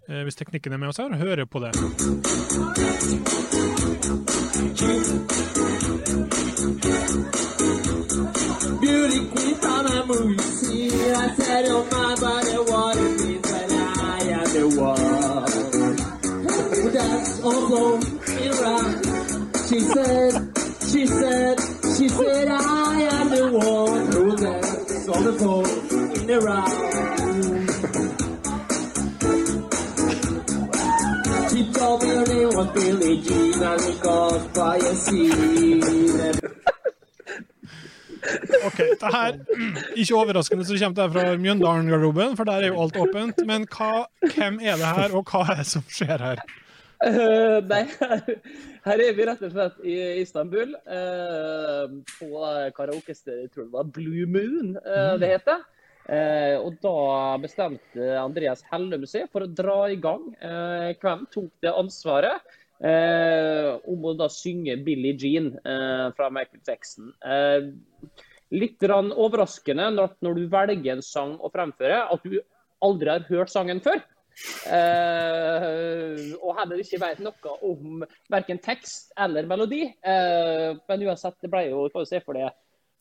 [0.07, 1.73] hvis teknikken er med oss her, høre på det.
[8.81, 14.19] Beauty queen from a movie I said, oh my, but what it means that I
[14.39, 15.07] am the one.
[16.93, 17.99] That's also
[18.51, 18.95] around.
[19.69, 20.33] She said,
[20.91, 21.61] she said,
[21.97, 25.67] she said, I am the one who dance on the pole
[26.17, 27.16] in the round.
[31.57, 35.81] Her name was Billie Jean and we got by a scene.
[38.67, 38.79] OK.
[39.01, 39.39] det her,
[40.01, 43.41] Ikke overraskende så kommer det fra Mjøndalen-garderoben, for der er jo alt åpent.
[43.47, 46.43] Men hva, hvem er det her, og hva er det som skjer her?
[47.07, 47.83] Uh, nei,
[48.89, 50.77] her er vi rett og slett i Istanbul.
[50.85, 52.45] Uh, på
[52.77, 55.65] karaokestedet, jeg det var Blue Moon uh, det heter.
[56.07, 56.99] Og da
[57.43, 60.29] bestemte Andreas Hellum seg for å dra i gang.
[61.03, 62.57] hvem tok det ansvaret?
[62.77, 65.47] om å da synge Billie Jean
[66.15, 67.09] fra Michael Jackson.
[68.53, 72.37] litt overraskende når du velger en sang å fremføre, at du
[72.85, 74.05] aldri har hørt sangen før.
[74.69, 79.87] Uh, og heller ikke vet noe om verken tekst eller melodi.
[80.05, 82.51] Uh, men uansett, det ble jo kan du se for det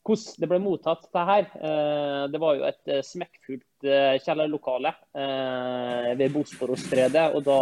[0.06, 1.08] hvordan det ble mottatt.
[1.12, 1.48] det her.
[1.60, 3.64] Uh, det var jo et smekkfullt
[4.24, 4.90] kjellerlokale
[6.18, 7.28] ved Bosporosstredet.
[7.36, 7.58] Og da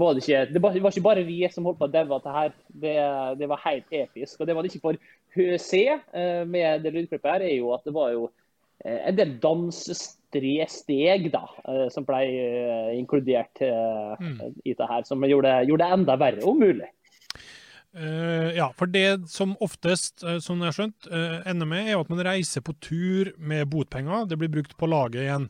[0.00, 2.54] var det ikke det var, ikke bare vi som holdt på å daue det her.
[2.68, 2.94] Det,
[3.40, 4.38] det, var helt episk.
[4.38, 5.84] Og det var det ikke for se
[6.46, 8.30] med det lydklippet her, er jo at det var jo
[8.86, 10.16] en del dansesteg
[10.68, 14.54] steg da, eh, som ble eh, inkludert eh, mm.
[14.64, 16.88] i det her, som gjorde, gjorde det enda verre, om mulig.
[17.90, 21.98] Uh, ja, for det som oftest, uh, som jeg har skjønt, uh, ender med, er
[21.98, 24.28] at man reiser på tur med botpenger.
[24.30, 25.48] Det blir brukt på laget igjen.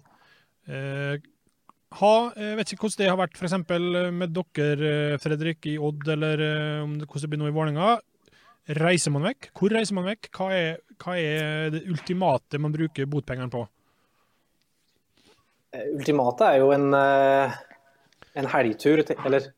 [1.90, 3.54] ha, jeg vet ikke hvordan det har vært f.eks.
[4.14, 6.42] med dere, Fredrik, i Odd, eller
[6.86, 7.96] hvordan det blir nå i Vålerenga.
[8.78, 9.50] Reiser man vekk?
[9.58, 10.30] Hvor reiser man vekk?
[10.36, 13.64] Hva er, hva er det ultimate man bruker botpengene på?
[15.98, 19.02] Ultimate er jo en, en helgtur.
[19.18, 19.50] Eller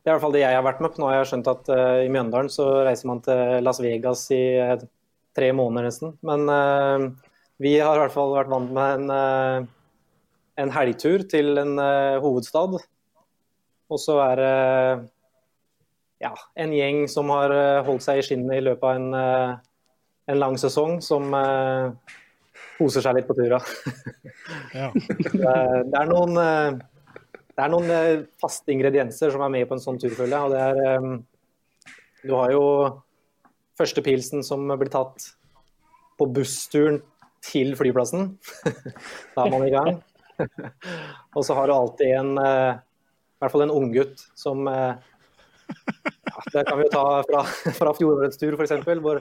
[0.00, 1.02] det er i hvert fall det jeg har vært med på.
[1.02, 4.40] Nå har jeg skjønt at uh, i Mjøndalen så reiser man til Las Vegas i
[4.56, 4.80] uh,
[5.36, 6.14] tre måneder nesten.
[6.24, 7.10] Men uh,
[7.60, 9.66] Vi har i hvert fall vært vant med en,
[10.62, 11.74] en helgtur til en
[12.24, 12.78] hovedstad.
[13.90, 14.54] Og så er det
[16.24, 16.30] ja,
[16.64, 17.52] en gjeng som har
[17.84, 19.60] holdt seg i skinnet i løpet av en,
[20.32, 21.28] en lang sesong, som
[22.78, 23.60] koser seg litt på tura.
[24.72, 24.88] Ja.
[25.36, 25.44] det,
[26.00, 26.80] er- noen,
[27.60, 30.38] det er noen eh, faste ingredienser som er med på en sånn turfølge.
[30.40, 31.08] Og det er eh,
[32.24, 32.64] Du har jo
[33.76, 35.26] første pilsen som blir tatt
[36.16, 37.02] på bussturen
[37.44, 38.32] til flyplassen.
[39.34, 40.00] da er man i gang.
[41.36, 44.96] og så har du alltid en eh, i hvert fall en unggutt som ja,
[46.52, 47.44] Det kan vi jo ta fra,
[47.80, 48.88] fra fjorårets tur, f.eks.
[49.04, 49.20] Hvor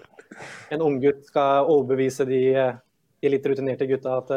[0.72, 2.44] en unggutt skal overbevise de,
[3.20, 4.36] de litt rutinerte gutta at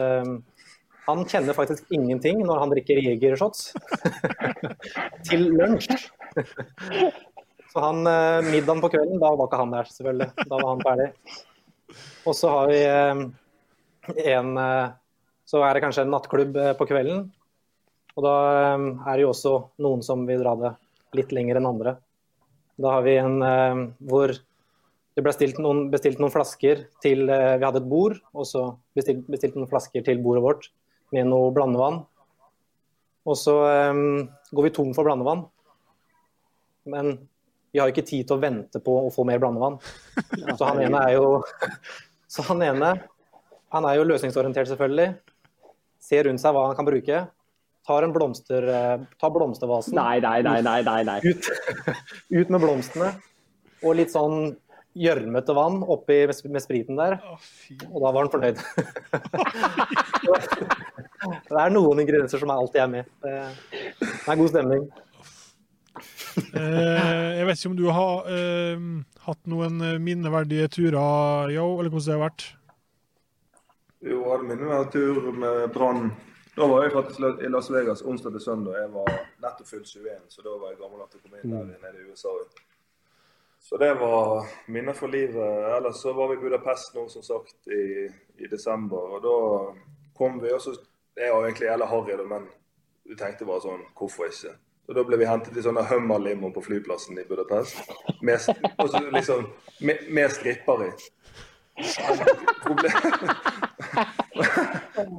[1.06, 3.72] han kjenner faktisk ingenting når han drikker Jeger-shots
[5.28, 5.96] til lunsj.
[7.72, 10.28] Så han, eh, middagen på kvelden, da var ikke han der, selvfølgelig.
[10.44, 11.08] Da var han ferdig.
[12.28, 13.22] Og så har vi eh,
[14.36, 14.92] en eh,
[15.48, 17.26] Så er det kanskje en nattklubb på kvelden.
[18.16, 18.36] Og da
[18.76, 19.52] er det jo også
[19.84, 20.70] noen som vil dra det
[21.18, 21.96] litt lenger enn andre.
[22.80, 23.42] Da har vi en
[24.00, 28.62] hvor det ble noen, bestilt noen flasker til Vi hadde et bord, og så
[28.96, 30.70] bestilt, bestilt noen flasker til bordet vårt
[31.12, 32.02] med noe blandevann.
[33.28, 33.54] Og så
[33.92, 35.44] um, går vi tom for blandevann.
[36.90, 37.14] Men
[37.72, 39.78] vi har ikke tid til å vente på å få mer blandevann.
[40.58, 41.38] Så han ene er jo
[42.32, 42.96] Så han ene
[43.72, 45.14] han er jo løsningsorientert, selvfølgelig.
[46.02, 47.22] Ser rundt seg hva han kan bruke.
[47.88, 49.96] Tar en blomster, eh, tar blomstervasen.
[49.96, 51.20] Nei, nei, nei, nei, nei, nei.
[51.24, 51.48] Ut,
[52.38, 53.08] ut med blomstene.
[53.80, 54.52] Og litt sånn
[54.92, 57.16] gjørmete vann oppi med, med spriten der.
[57.88, 58.60] Og da var han fornøyd.
[61.22, 63.10] Det er noen ingredienser som alltid er med.
[63.22, 63.32] Det
[64.28, 64.86] er god stemning.
[66.56, 68.82] Eh, jeg vet ikke om du har eh,
[69.26, 72.44] hatt noen eh, minneverdige turer, yo, eller hvordan det har vært?
[74.02, 76.12] Jo, jeg hadde minneverdig tur med Brann.
[76.56, 78.76] Da var jeg faktisk i Las Vegas onsdag til søndag.
[78.80, 79.08] Jeg var
[79.44, 82.02] nettopp fylt 21, så da var jeg gammel nok til å komme inn der nede
[82.02, 82.34] i USA.
[83.62, 85.68] Så det var minner for livet.
[85.76, 88.08] Ellers så var vi i Budapest nå, som sagt, i,
[88.42, 89.16] i desember.
[89.16, 89.36] Og da
[90.18, 90.74] kom vi også
[91.16, 92.42] Det er jo egentlig jævla harry, men
[93.08, 94.52] vi tenkte bare sånn Hvorfor ikke?
[94.88, 97.74] Og Da ble vi hentet i sånne Hummer-limo på flyplassen i Budapest.
[98.20, 98.38] Med,
[98.78, 99.40] og så liksom,
[99.86, 100.90] med, med stripper i.
[102.64, 103.02] Problem-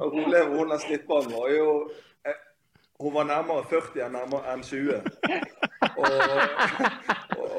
[0.02, 1.90] og Problemet med hun stripperen var jo
[2.28, 2.38] eh,
[3.00, 5.00] Hun var nærmere 40 enn, nærmere, enn 20.
[5.96, 6.06] Og,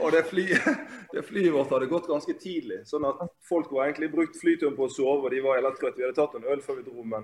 [0.04, 0.62] og det, flyet,
[1.12, 2.80] det flyet vårt hadde gått ganske tidlig.
[2.88, 3.17] Sånn at
[3.50, 6.00] folk var egentlig brukt flyturen på å sove, og de var helt trøtte.
[6.00, 7.24] Vi hadde tatt en øl før vi dro, men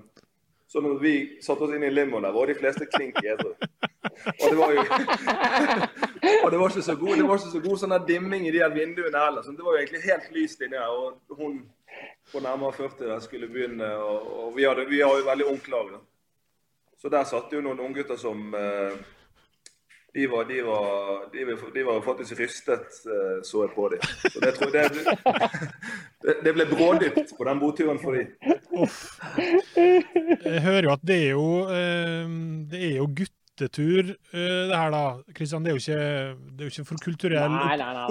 [0.72, 3.50] så når vi satte oss inn i limoen der, var de fleste klink edru.
[3.52, 4.84] Og det var jo
[6.46, 9.20] Og det var ikke så god, ikke så god sånn dimming i de her vinduene
[9.20, 9.44] heller.
[9.44, 10.94] Så det var jo egentlig helt lyst inni her.
[10.96, 11.58] Og hun
[12.32, 15.68] på nærmere 40 der skulle begynne, og, og vi, hadde, vi har jo veldig ungt
[15.74, 15.92] lag.
[17.02, 18.96] Så der satt jo noen unggutter som eh,
[20.14, 24.02] de var, de, var, de, var, de var faktisk rystet, eh, så jeg på dem.
[24.28, 25.04] Så det, tror jeg, det,
[26.26, 28.28] det, det ble brådypt på den boturen for dem.
[30.44, 32.36] Jeg hører jo at det er jo, eh,
[32.74, 35.06] det er jo guttetur, eh, det her da.
[35.38, 36.04] Kristian, det er jo ikke,
[36.44, 37.58] det er jo ikke for kulturell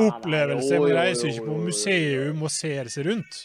[0.09, 0.81] opplevelse.
[0.81, 3.45] Man jo, reiser ikke på museum og ser seg rundt.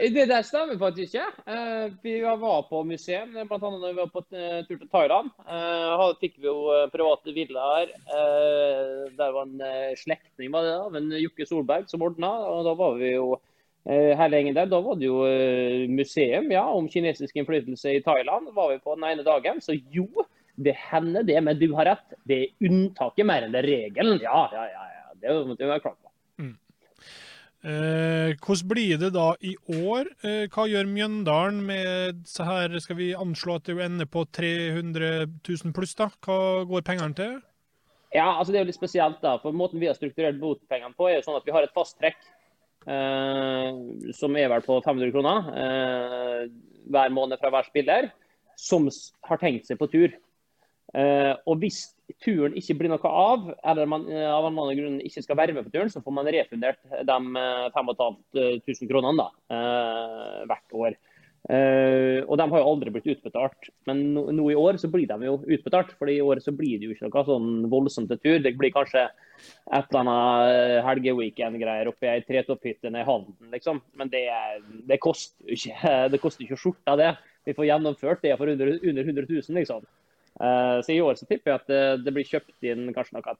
[0.00, 1.26] Det der stemmer faktisk ikke.
[1.52, 3.58] Eh, Vi var på museum, bl.a.
[3.60, 5.28] når vi var på eh, tur til Thailand.
[5.44, 7.92] Eh, Da fikk vi jo eh, private villaer.
[8.08, 12.30] Eh, Der var en eh, slektning var det da, av en Jokke Solberg som ordna.
[12.48, 13.34] Og da var vi jo
[13.84, 14.70] eh, hele gjengen der.
[14.72, 18.48] Da var det jo eh, museum ja, om kinesisk innflytelse i Thailand.
[18.56, 19.60] var vi på den ene dagen.
[19.60, 20.08] Så jo,
[20.56, 22.16] det hender det, men du har rett.
[22.24, 24.16] Det er unntaket mer enn det regelen.
[24.24, 24.86] Ja, ja, ja.
[24.96, 25.06] ja.
[25.20, 26.08] Det måtte vi være klar på.
[27.60, 30.08] Eh, hvordan blir det da i år?
[30.24, 35.26] Eh, hva gjør Mjøndalen med så her Skal vi anslå at det ender på 300
[35.44, 36.08] 000 pluss, da?
[36.24, 37.34] Hva går pengene til?
[38.14, 41.10] Ja, altså det er jo litt spesielt da, for Måten vi har strukturert botpengene på,
[41.10, 42.16] er jo sånn at vi har et fast trekk
[42.88, 43.68] eh,
[44.16, 46.42] som er vel på 500 kroner eh,
[46.90, 48.08] hver måned fra hver spiller,
[48.58, 48.88] som
[49.28, 50.16] har tenkt seg på tur.
[50.94, 51.82] Eh, og Hvis
[52.24, 55.54] turen ikke blir noe av, eller man eh, av en annen grunn ikke skal være
[55.54, 60.98] med på turen, så får man refundert de eh, 5500 kronene da, eh, hvert år.
[61.48, 63.70] Eh, og de har jo aldri blitt utbetalt.
[63.88, 65.94] Men nå, nå i år så blir de jo utbetalt.
[65.98, 68.42] For i år så blir det jo ikke noe sånn voldsomt til tur.
[68.44, 73.38] Det blir kanskje et eller annet eh, helgeweekend-greier oppe i ei tretopphytte nede i Halden,
[73.54, 73.80] liksom.
[73.96, 74.26] Men det,
[74.90, 77.14] det koster jo ikke ikke skjorta, det.
[77.48, 79.88] Vi får gjennomført det for under, under 100 000, liksom.
[80.40, 83.36] Eh, så i år så tipper jeg at det, det blir kjøpt inn kanskje noe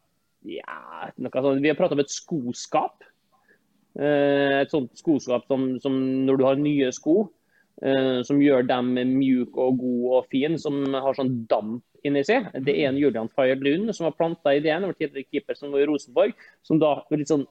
[0.48, 3.04] ja, noe sånn, Vi har pratet om et skoskap.
[3.98, 7.22] Eh, et sånt skoskap som, som når du har nye sko,
[7.84, 12.46] eh, som gjør dem mjuk og god og fin, som har sånn damp inni seg.
[12.64, 14.84] Det er en Julian Fayer Lund som har planta ideen.
[14.86, 17.44] over tidligere keeper som var i Rosenborg, som da litt sånn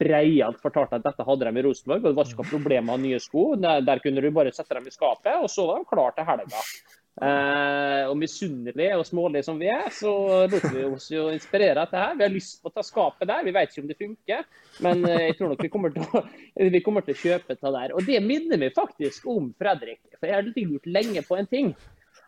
[0.00, 2.04] breialt fortalte at dette hadde de i Rosenborg.
[2.04, 3.46] og Det var ikke noe problem med å ha nye sko.
[3.56, 6.28] Der, der, kunne du bare sette dem i skapet, og så var de klare til
[6.28, 6.66] helga.
[7.14, 10.10] Eh, og misunnelige og smålige som vi er, så
[10.50, 12.00] lot vi oss jo inspirere dette.
[12.00, 12.16] her.
[12.18, 13.44] Vi har lyst på å ta skapet der.
[13.46, 14.48] Vi vet ikke om det funker,
[14.82, 16.24] men eh, jeg tror nok vi kommer til å,
[16.74, 17.94] vi kommer til å kjøpe det der.
[17.94, 21.70] Og det minner meg faktisk om Fredrik, for jeg har lurt lenge på en ting.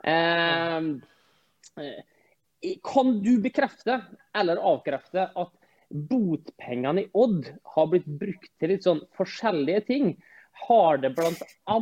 [0.06, 0.78] Eh,
[1.82, 3.98] eh, kan du bekrefte
[4.38, 5.52] eller avkrefte at
[5.90, 10.14] botpengene i Odd har blitt brukt til litt sånn forskjellige ting?
[10.64, 11.76] Har det bl.a.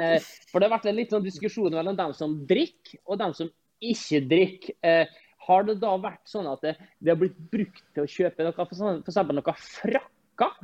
[0.00, 3.34] Eh, for det har vært en litt sånn diskusjon mellom dem som drikker og dem
[3.36, 3.50] som
[3.84, 4.78] ikke drikker.
[4.86, 8.46] Eh, har det da vært sånn at det, det, har blitt brukt til å kjøpe
[8.46, 9.20] noe, f.eks.
[9.30, 10.54] noe frakker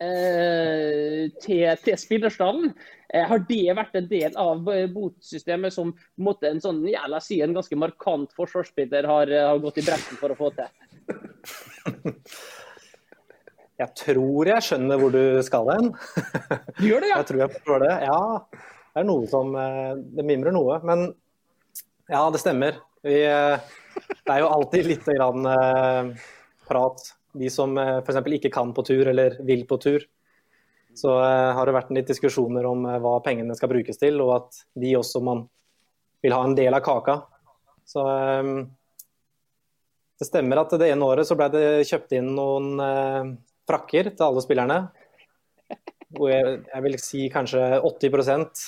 [0.00, 2.72] eh, til, til spillerstallen?
[3.12, 4.64] Eh, har det vært en del av
[4.94, 9.82] botsystemet som en, måte, en sånn, la si, en ganske markant forsvarsspiller har, har gått
[9.82, 10.68] i bresjen for å få til?
[13.80, 15.90] Jeg tror jeg skjønner hvor du skal hen.
[16.78, 17.18] Du gjør det, ja?
[17.20, 17.94] Jeg tror jeg forstår det.
[18.06, 18.20] Ja,
[18.94, 20.78] det er noe som eh, Det mimrer noe.
[20.86, 21.08] Men
[22.06, 22.78] ja, det stemmer.
[23.02, 23.56] Vi, eh,
[24.14, 26.26] det er jo alltid litt grann eh,
[26.68, 27.02] prat.
[27.34, 28.20] De som f.eks.
[28.38, 30.06] ikke kan på tur eller vil på tur.
[30.94, 34.92] Så har det vært litt diskusjoner om hva pengene skal brukes til, og at de
[34.94, 35.40] også man
[36.22, 37.16] vil ha en del av kaka.
[37.82, 38.04] Så
[40.14, 42.78] det stemmer at det ene året så ble det kjøpt inn noen
[43.68, 44.78] frakker til alle spillerne.
[46.14, 48.64] Hvor jeg, jeg vil si kanskje 80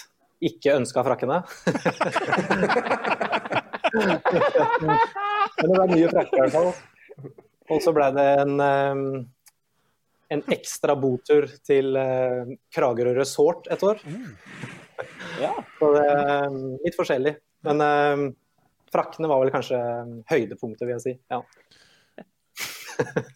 [0.47, 1.41] ikke ønska frakkene.
[5.57, 6.73] Men det var mye frakker i hvert fall.
[7.73, 8.55] Og så ble det en,
[10.37, 11.97] en ekstra botur til
[12.75, 14.03] Kragerø Resort et år.
[15.41, 15.53] Ja.
[15.79, 17.35] Så det er litt forskjellig.
[17.67, 17.77] Men
[18.93, 19.81] frakkene var vel kanskje
[20.31, 21.15] høydepunktet, vil jeg si.
[21.33, 21.41] Ja.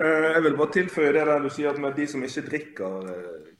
[0.00, 3.08] Eh, jeg vil bare tilføye det der du sier med de som ikke drikker.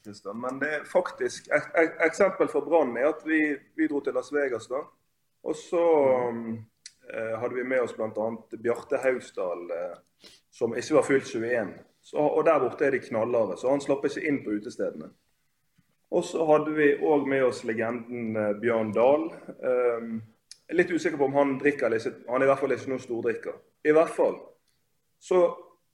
[0.04, 0.36] Kristian.
[0.36, 4.00] Eh, Men det er faktisk et, et eksempel for Brann er at vi, vi, dro
[4.00, 4.82] til Las Vegas da.
[5.44, 5.82] Og så
[6.28, 6.64] um,
[7.40, 8.28] hadde vi med oss bl.a.
[8.62, 11.74] Bjarte Hausdal, eh, som ikke var fylt 21.
[12.02, 15.10] Så, og der borte er de knallharde, så han slapp ikke inn på utestedene.
[16.10, 19.28] Og så hadde vi òg med oss legenden Bjørn Dahl.
[19.60, 20.18] Um,
[20.72, 22.24] litt usikker på om han drikker eller ikke.
[22.30, 23.60] Han er i hvert fall ikke noen stordrikker.
[23.84, 24.38] I hvert fall.
[25.20, 25.44] Så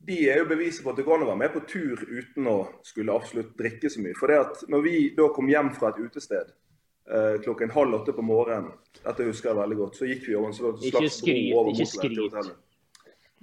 [0.06, 2.48] de er jo beviset på at det går an å være med på tur uten
[2.48, 4.16] å skulle absolutt drikke så mye.
[4.16, 8.14] For det at når vi da kom hjem fra et utested eh, klokken halv åtte
[8.16, 8.72] på morgenen,
[9.02, 11.88] dette husker jeg veldig godt, så gikk vi over en slags ikke skryt, over ikke
[11.92, 12.50] skryt.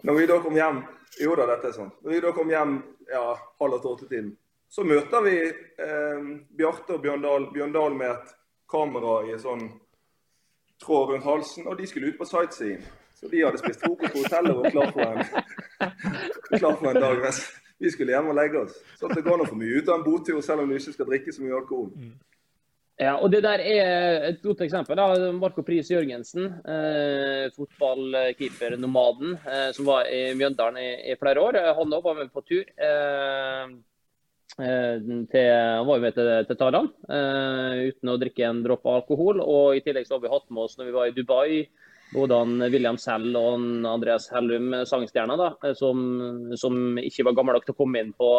[0.07, 0.83] Når vi da kom hjem
[1.23, 1.93] Jo da, dette er sant.
[2.03, 2.73] Når vi da kom hjem
[3.09, 3.21] ja,
[3.61, 4.33] halv åtte-åtte-tiden,
[4.69, 6.27] så møter vi eh,
[6.57, 8.33] Bjarte og Bjørn Dahl med et
[8.69, 9.63] kamera i en sånn
[10.83, 12.83] tråd rundt halsen, og de skulle ut på sightseeing.
[13.17, 15.63] Så de hadde spist frokost på hotellet og var klar for en,
[16.57, 17.21] klar for en dag.
[17.23, 17.41] Mens
[17.77, 18.79] vi skulle hjem og legge oss.
[18.97, 21.09] Så det går nå for mye ut av en botur selv om du ikke skal
[21.11, 21.91] drikke så mye alkohol.
[21.93, 22.15] Mm.
[22.97, 24.97] Ja, og Det der er et godt eksempel.
[24.97, 31.75] da, Marco Pris Jørgensen, eh, fotballkeeper-nomaden, eh, som var i Mjøndalen i, i flere år.
[31.77, 32.65] Han òg var med på tur.
[32.77, 33.69] Eh,
[34.57, 34.97] eh
[35.29, 39.41] til, han var jo med til, til Thailand eh, uten å drikke en dråpe alkohol.
[39.41, 41.67] og I tillegg så har vi hatt med oss når vi var i Dubai
[42.13, 42.39] både
[42.71, 45.99] William Sell og Andreas Hellum, sangstjerna, da, som,
[46.59, 48.31] som, ikke var gammel nok til å komme inn på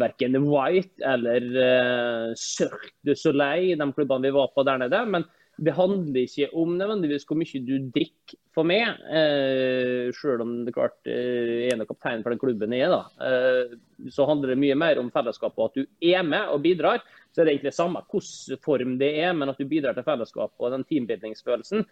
[0.00, 5.04] verken White eller uh, Cirque du Soleil, de klubbene vi var på der nede.
[5.06, 5.26] Men
[5.62, 10.74] det handler ikke om nødvendigvis hvor mye du drikker for meg, uh, selv om det
[10.74, 12.96] klart uh, er av kapteinen for den klubben jeg er.
[12.96, 13.04] da.
[13.22, 17.04] Uh, så handler det mye mer om fellesskapet og at du er med og bidrar.
[17.34, 20.62] Så er det egentlig samme hvilken form det er, men at du bidrar til fellesskapet
[20.62, 21.82] og den teambildningsfølelsen,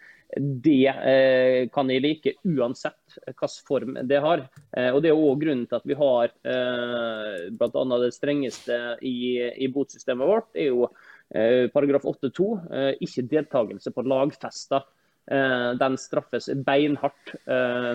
[0.63, 4.45] det eh, kan jeg like uansett hvilken form det har.
[4.71, 7.83] Eh, og Det er òg grunnen til at vi har eh, bl.a.
[8.05, 10.47] det strengeste i, i botsystemet vårt.
[10.55, 14.87] er jo eh, paragraf 8-2, eh, ikke deltakelse på lagfester.
[15.23, 17.29] Den straffes beinhardt,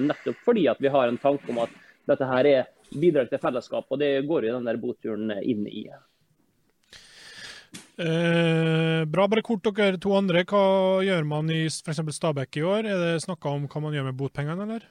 [0.00, 1.74] nettopp fordi at vi har en tanke om at
[2.08, 5.82] dette her er bidrag til fellesskap, og det går jo den der boturen inn i.
[7.98, 9.26] Eh, bra.
[9.28, 10.44] Bare kort dere to andre.
[10.46, 12.04] Hva gjør man i f.eks.
[12.14, 12.86] Stabæk i år?
[12.86, 14.86] Er det snakka om hva man gjør med botpengene, eller?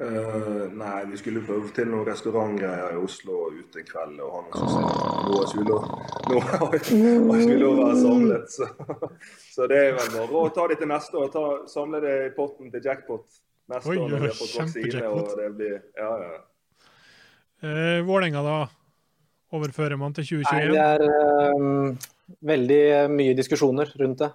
[0.00, 4.22] Uh, nei, vi skulle prøve til noen restaurantgreier i Oslo ute en kveld.
[4.24, 5.64] og han også
[6.30, 8.48] Nå har ikke vi lov å være samlet.
[8.48, 8.70] Så,
[9.58, 11.28] så, det er vel bare å ta det til neste år.
[11.34, 13.26] Ta, samle det i potten til jackpot
[13.74, 15.04] neste Oi, år når vi har fått vaksine.
[15.10, 16.40] og det blir, ja, ja.
[17.60, 18.58] Eh, Vålerenga, da?
[19.56, 22.08] Overfører man til Nei, det er eh,
[22.52, 24.30] veldig mye diskusjoner rundt det.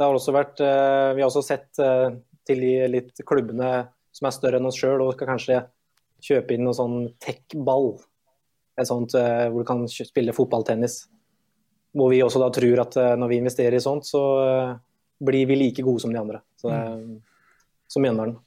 [0.00, 2.08] Det har vært, uh, vi har også sett uh,
[2.48, 3.70] til de litt klubbene
[4.16, 5.58] som er større enn oss sjøl, og skal kanskje
[6.24, 7.92] kjøpe inn noe sånn tech-ball.
[8.80, 11.02] Et sånt uh, hvor du kan spille fotballtennis.
[11.92, 14.22] Hvor vi også da tror at når vi investerer i sånt, så
[15.20, 16.40] blir vi like gode som de andre.
[16.56, 16.98] Så, eh,
[17.88, 18.38] som Mjøndalen.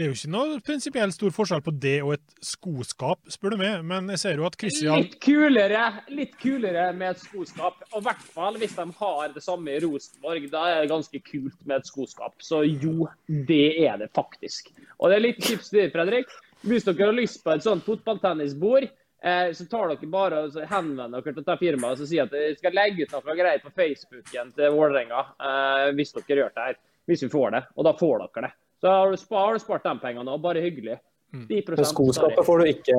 [0.00, 3.56] Det er jo ikke noe prinsipielt stor forskjell på det og et skoskap, spør du
[3.60, 3.82] meg.
[3.84, 7.82] Men jeg ser jo at Christian Litt kulere, litt kulere med et skoskap.
[7.90, 10.46] Og i hvert fall hvis de har det samme i Rosenborg.
[10.54, 12.32] Da er det ganske kult med et skoskap.
[12.40, 14.70] Så jo, det er det faktisk.
[14.96, 16.32] Og det er litt tips til Fredrik.
[16.64, 21.20] Hvis dere har lyst på et sånt fotballtennisbord, eh, så tar dere bare og henvender
[21.20, 24.56] dere til dette firmaet og sier at dere skal legge ut noe greier på Facebooken
[24.56, 26.82] til Vålerenga eh, hvis dere gjør det her.
[27.04, 27.64] Hvis vi får det.
[27.76, 28.54] Og da får dere det.
[28.80, 30.96] Så har du spart, har du spart de pengene, òg, bare hyggelig.
[31.36, 32.96] 10 Men skoskapet får, du ikke,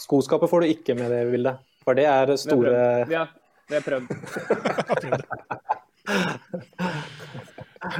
[0.00, 1.60] skoskapet får du ikke med det bildet.
[1.84, 2.72] For det er det store
[3.08, 3.28] Vi har,
[3.68, 4.06] vi har prøvd.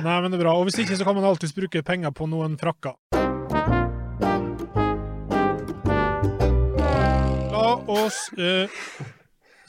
[0.05, 0.57] Nei, men det er bra.
[0.57, 2.97] Og hvis ikke, så kan man alltids bruke penger på noen frakker.
[7.53, 8.69] La oss eh,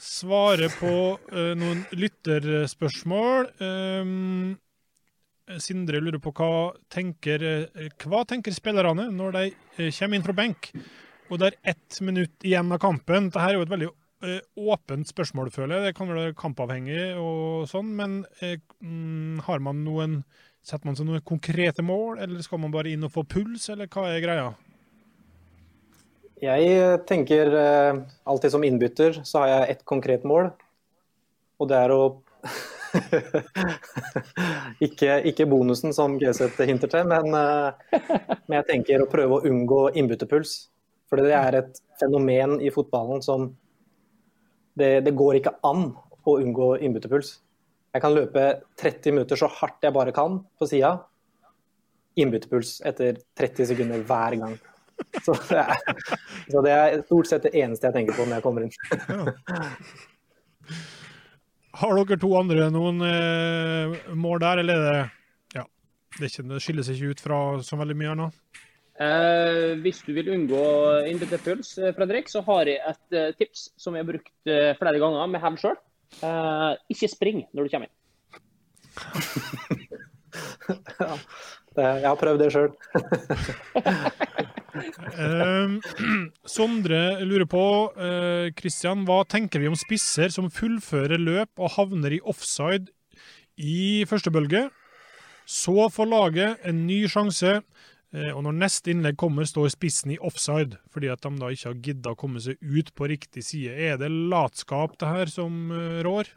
[0.00, 0.94] svare på
[1.32, 3.48] eh, noen lytterspørsmål.
[3.60, 4.56] Um,
[5.60, 7.42] Sindre lurer på hva tenker,
[8.04, 10.70] hva tenker spillerne når de eh, kommer inn fra benk,
[11.28, 13.30] og det er ett minutt igjen av kampen.
[13.30, 15.90] Dette er jo et veldig eh, åpent spørsmål, føler jeg.
[15.90, 20.22] Det kan være kampavhengig og sånn, men eh, mm, har man noen
[20.62, 23.88] Setter man seg noen konkrete mål, eller skal man bare inn og få puls, eller
[23.90, 24.44] hva er greia?
[26.38, 27.50] Jeg tenker
[28.22, 30.52] alltid som innbytter så har jeg ett konkret mål,
[31.58, 32.04] og det er å
[34.86, 38.00] ikke, ikke bonusen som Gauseth hinter til, men, eh,
[38.46, 40.52] men jeg tenker å prøve å unngå innbytterpuls.
[41.10, 43.50] For det er et fenomen i fotballen som
[44.78, 45.90] det, det går ikke an
[46.24, 47.34] å unngå innbytterpuls.
[47.92, 48.44] Jeg kan løpe
[48.80, 50.94] 30 minutter så hardt jeg bare kan på sida.
[52.16, 54.54] Innbytterpuls etter 30 sekunder hver gang.
[55.24, 55.76] Så det, er,
[56.48, 58.72] så det er stort sett det eneste jeg tenker på når jeg kommer inn.
[61.80, 65.02] Har dere to andre noen eh, mål der, eller er det
[65.56, 65.64] Ja,
[66.18, 68.40] det, ikke, det skiller seg ikke ut fra så veldig mye annet?
[69.02, 70.62] Eh, hvis du vil unngå
[71.08, 75.00] innbytterpuls, puls, Fredrik, så har jeg et eh, tips som jeg har brukt eh, flere
[75.00, 75.78] ganger med hevn sjøl.
[76.20, 77.96] Eh, ikke spring når du kommer inn.
[81.00, 81.16] Ja,
[81.78, 82.70] jeg har prøvd det sjøl.
[84.72, 85.72] Eh,
[86.56, 87.64] Sondre lurer på
[87.96, 92.88] Kristian, Christian, hva tenker vi om spisser som fullfører løp og havner i offside
[93.60, 94.68] i første bølge?
[95.48, 97.58] Så får laget en ny sjanse,
[98.14, 101.68] eh, og når neste innlegg kommer, står spissen i offside, fordi at de da ikke
[101.68, 103.74] har gidda å komme seg ut på riktig side.
[103.74, 106.30] Er det latskap det her som eh, rår?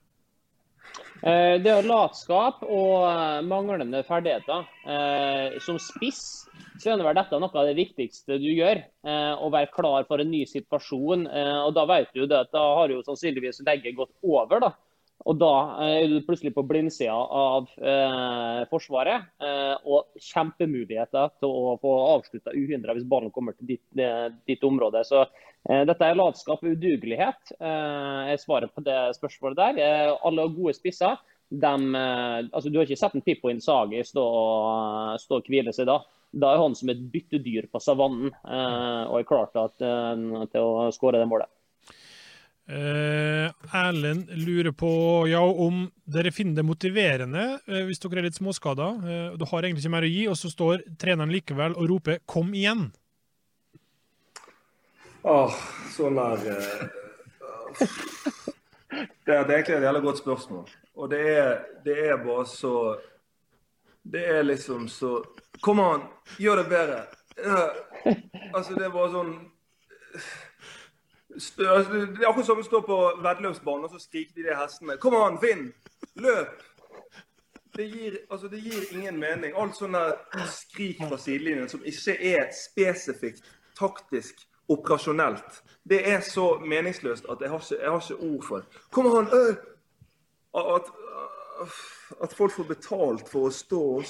[1.25, 4.67] Eh, Det er latskap og eh, manglende ferdigheter.
[4.85, 6.21] Eh, Som spiss
[6.77, 8.81] så er det vel dette noe av det viktigste du gjør.
[9.05, 11.23] Å være klar for en ny situasjon.
[11.63, 14.59] Og Da vet du det at da har jo sannsynligvis legget gått over.
[14.59, 14.71] da.
[15.23, 15.51] Og da
[15.81, 19.29] eh, er du plutselig på blindsida av eh, Forsvaret.
[19.41, 24.65] Eh, og kjempemuligheter til å få avslutta uhindra hvis ballen kommer til ditt, eh, ditt
[24.67, 25.05] område.
[25.07, 27.55] Så eh, dette er latskap og udugelighet.
[27.57, 29.81] Eh, er svaret på det spørsmålet der.
[30.19, 31.17] Alle gode spisser.
[31.45, 34.23] De, altså Du har ikke sett en Pippo Insagi stå
[35.21, 35.99] stå og hvile seg da.
[36.35, 40.89] Da er han som et byttedyr på savannen og er klar til, at, til å
[40.91, 41.47] skåre det målet.
[42.67, 44.89] Eh, Erlend lurer på
[45.29, 48.87] ja, om dere finner det motiverende eh, hvis dere er litt småskada.
[49.05, 52.23] Eh, du har egentlig ikke mer å gi, og så står treneren likevel og roper
[52.25, 52.87] 'kom igjen'.
[55.29, 55.53] Åh,
[55.93, 56.87] sånn nær eh,
[59.25, 60.65] det, er, egentlig et jævlig godt spørsmål.
[60.95, 61.53] Og det er,
[61.85, 62.97] det er bare så
[64.05, 65.23] Det er liksom så
[65.61, 66.01] Kom an,
[66.37, 67.05] gjør det bedre.
[67.37, 67.69] Ja,
[68.53, 69.33] altså, det er bare sånn
[71.35, 74.95] Det er akkurat som å stå på veddeløpsbanen og så skrike de der hestene.
[75.01, 75.67] Kom an, vinn!
[76.23, 76.63] Løp!
[77.75, 79.55] Det gir, altså, det gir ingen mening.
[79.59, 79.97] Alt sånn
[80.47, 83.43] skrik fra sidelinjen som ikke er spesifikt
[83.75, 85.59] taktisk operasjonelt.
[85.83, 88.85] Det er så meningsløst at jeg har ikke, jeg har ikke ord for det.
[88.95, 89.27] Kom an!
[89.33, 89.55] Øh!
[90.55, 90.87] At,
[92.23, 94.07] at folk får betalt for å stå og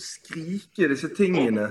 [0.00, 1.68] skrike disse tingene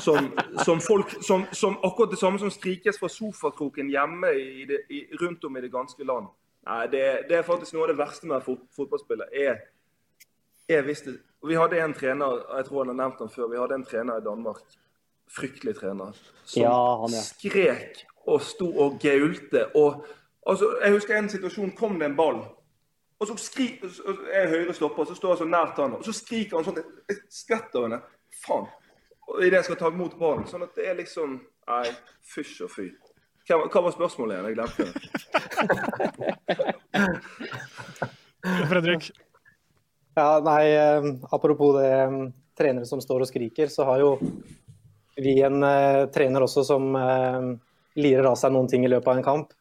[0.00, 0.30] som,
[0.64, 5.04] som folk som, som akkurat det samme som strikes fra sofakroken hjemme i det, i,
[5.20, 6.30] rundt om i det ganske land.
[6.66, 9.34] Nei, det, det er faktisk noe av det verste med fot, fotballspillet.
[9.34, 9.58] Er,
[10.70, 13.80] er det, vi hadde en trener, jeg tror han har nevnt han før, vi hadde
[13.80, 14.62] en trener i Danmark,
[15.32, 17.22] fryktelig trener, som Ja, han, ja.
[17.26, 19.66] skrek og sto og gaulte.
[19.74, 20.04] Og,
[20.46, 22.44] altså, Jeg husker en situasjon kom det en ball.
[23.22, 23.86] Og så skriker
[24.34, 26.80] jeg høyre stopper, og så står jeg så nært han, og så skriker han sånn
[26.82, 28.00] Jeg skvetter henne.
[28.42, 28.66] Faen.
[29.38, 30.48] Idet jeg skal ta imot ballen.
[30.50, 31.38] Sånn at det er liksom
[31.70, 31.86] Nei,
[32.26, 32.88] fysj og fy.
[33.46, 34.48] Hva, hva var spørsmålet igjen?
[34.50, 34.94] Jeg glemte det.
[38.72, 39.12] Fredrik?
[40.18, 42.16] Ja, nei, eh, apropos det eh,
[42.58, 44.16] trenere som står og skriker, så har jo
[45.22, 47.46] vi en eh, trener også som eh,
[48.02, 49.54] lirer av seg noen ting i løpet av en kamp.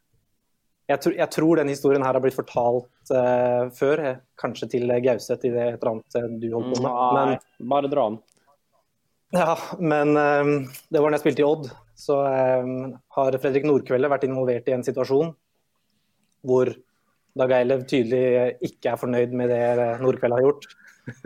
[0.89, 4.91] Jeg, tr jeg tror den historien her har blitt fortalt uh, før, eh, kanskje til
[5.05, 7.19] Gauseth i det et eller annet eh, du holdt på med.
[7.31, 8.17] Nei, bare dra den.
[9.31, 10.53] Ja, men um,
[10.91, 14.75] det var da jeg spilte i Odd, så um, har Fredrik Nordkvelde vært involvert i
[14.75, 15.31] en situasjon
[16.47, 16.73] hvor
[17.37, 20.65] Dag Eilev tydelig ikke er fornøyd med det Nordkveld har gjort.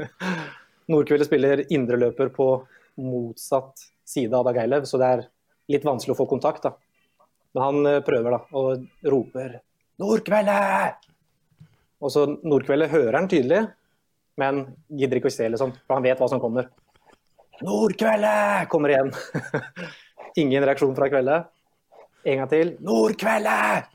[0.91, 2.49] Nordkveld spiller indreløper på
[3.01, 5.23] motsatt side av Dag Eilev, så det er
[5.73, 6.67] litt vanskelig å få kontakt.
[6.67, 6.75] da.
[7.55, 9.59] Men han eh, prøver da, og roper
[9.95, 11.11] 'Nordkveldet!'
[12.03, 13.61] Og så Nordkveldet hører han tydelig,
[14.37, 16.67] men gidder ikke å se, liksom, for han vet hva som kommer.
[17.63, 19.13] 'Nordkveldet!' kommer igjen.
[20.41, 21.47] Ingen reaksjon fra Kveldet.
[22.27, 22.75] En gang til.
[22.83, 23.87] 'Nordkveldet!'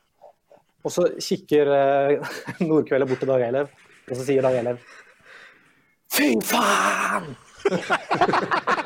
[0.81, 2.35] Og så kikker uh,
[2.65, 3.69] Nordkveldet bort til Dag Eilev,
[4.09, 4.81] og så sier Dag Eilev
[6.11, 7.35] Fy faen!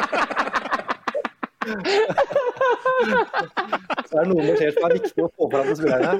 [4.08, 6.14] så er det noe som skjer som er viktig å få fram til spillerne.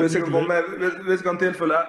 [0.00, 0.54] Hvis jeg kan, komme,
[1.04, 1.80] hvis jeg kan tilføye,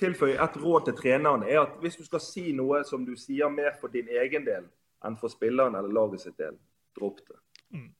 [0.00, 3.48] tilføye et råd til trenerne, er at hvis du skal si noe som du sier
[3.52, 4.64] mer for din egen del
[5.04, 6.54] enn for spilleren eller laget sitt del,
[6.96, 7.38] dropp det.
[7.76, 7.90] Mm.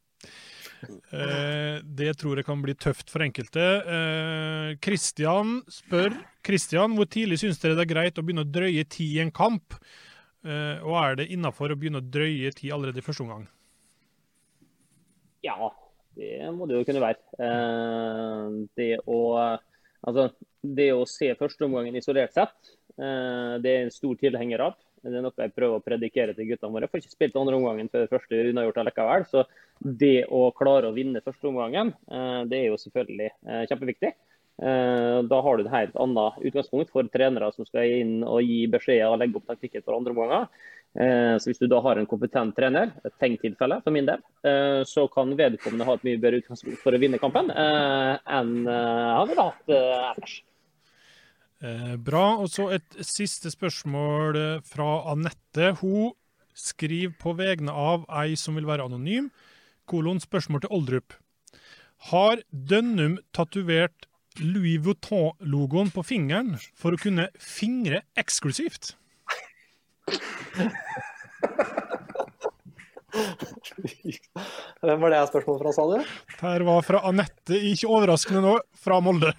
[0.89, 3.65] Eh, det tror jeg kan bli tøft for enkelte.
[4.85, 6.17] Kristian eh, spør
[6.47, 9.33] Kristian, hvor tidlig syns dere det er greit å begynne å drøye tid i en
[9.35, 9.77] kamp?
[10.47, 13.49] Eh, og er det innafor å begynne å drøye tid allerede i første omgang?
[15.45, 15.73] Ja,
[16.17, 17.21] det må det jo kunne være.
[18.77, 19.21] Det å
[20.01, 20.31] Altså,
[20.65, 24.79] det å se førsteomgangen isolert sett, det er en stor tilhenger av.
[25.01, 26.87] Det er noe jeg prøver å predikere til guttene våre.
[26.87, 29.29] Jeg får ikke spilt andre omgangen før første unnagjort likevel.
[29.31, 29.45] Så
[29.81, 31.95] det å klare å vinne første omgangen,
[32.51, 33.31] det er jo selvfølgelig
[33.71, 34.11] kjempeviktig.
[34.61, 39.09] Da har du et helt annet utgangspunkt for trenere som skal inn og gi beskjeder
[39.09, 40.51] og legge opp taktikken for andre omganger.
[40.99, 44.83] Eh, så Hvis du da har en kompetent trener, et tenktilfelle for min del, eh,
[44.83, 49.29] så kan vedkommende ha et mye bedre utgangspunkt for å vinne kampen eh, enn han
[49.31, 50.41] ville hatt ellers.
[51.61, 52.27] Bra.
[52.41, 55.75] Og så et siste spørsmål fra Anette.
[55.83, 56.13] Hun
[56.57, 59.31] skriver på vegne av ei som vil være anonym.
[59.91, 61.17] Kolon spørsmål til Oldrup.
[62.11, 64.07] Har Dønnum tatovert
[64.41, 68.95] Louis Vuitton-logoen på fingeren for å kunne fingre eksklusivt?
[74.81, 75.97] Hvem var det spørsmålet fra, sa du?
[76.31, 79.35] Det her var fra Anette, ikke overraskende nå, fra Molde.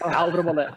[0.00, 0.68] Ja, fra Molde.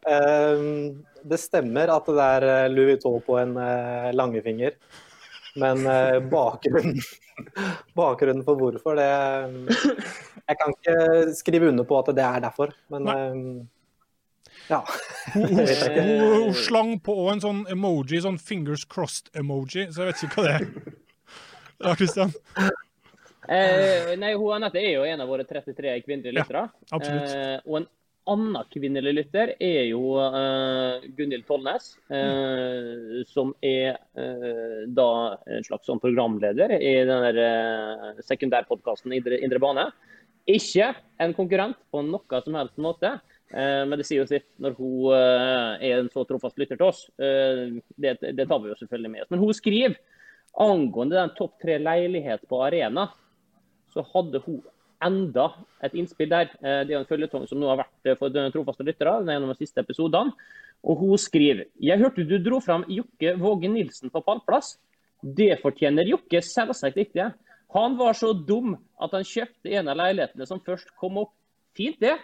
[0.00, 4.78] Um, det stemmer at det er eh, Louis Vuitton på en uh, langefinger.
[5.60, 6.96] Men uh, bakgrunnen,
[7.98, 9.10] bakgrunnen for hvorfor, det
[10.46, 12.72] Jeg kan ikke skrive under på at det er derfor.
[12.88, 13.18] Men Nei.
[14.70, 14.80] ja.
[15.34, 20.56] hun, slang på en sånn emoji, sånn fingers crossed-emoji, så jeg vet ikke hva det
[20.56, 20.94] er.
[21.80, 22.32] Ja, Kristian?
[23.50, 26.66] Eh, nei, hun Anette er jo en av våre 33 kvinnelige lyttere.
[26.68, 27.32] Ja, absolutt.
[27.34, 27.88] Eh, og en
[28.30, 35.10] annen kvinnelig lytter er jo uh, Gunhild Tollnes, uh, som er uh, da
[35.50, 39.88] en slags sånn programleder i den der sekundærpodkasten Indre, Indre Bane.
[40.50, 43.18] Ikke en konkurrent på noe som helst måte.
[43.50, 47.00] Men det sier jo sitt når hun er en så trofast lytter til oss.
[47.18, 49.30] Det, det, tar vi jo selvfølgelig med oss.
[49.34, 49.96] Men hun skriver
[50.64, 53.08] angående den topp tre leilighet på Arena,
[53.90, 54.62] så hadde hun
[55.04, 55.46] enda
[55.84, 56.50] et innspill der.
[56.60, 59.82] Det er en følgetong som nå har vært for de trofaste lyttere gjennom de siste
[59.82, 60.34] episodene.
[60.80, 64.78] Og hun skriver Jeg hørte du dro fram Jokke Våge Nilsen på pallplass.
[65.20, 67.30] Det fortjener Jokke selvsagt ikke.
[67.76, 71.34] Han var så dum at han kjøpte en av leilighetene som først kom opp.
[71.76, 72.16] Fint, det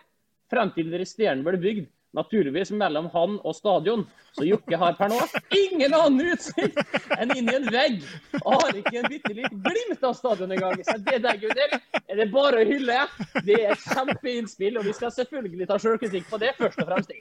[0.50, 1.86] frem til de resterende ble bygd.
[2.16, 4.04] Naturligvis mellom han og stadion.
[4.36, 5.18] Så Jokke har per nå
[5.56, 6.80] ingen annen utsikt
[7.16, 8.00] enn inn i en vegg.
[8.42, 10.80] Og har ikke en bitte litt glimt av stadion engang.
[10.86, 13.02] Så det der, Gunhild, er det bare å hylle.
[13.44, 17.14] Det er et kjempeinnspill, og vi skal selvfølgelig ta sjølkritikk på det, først og fremst.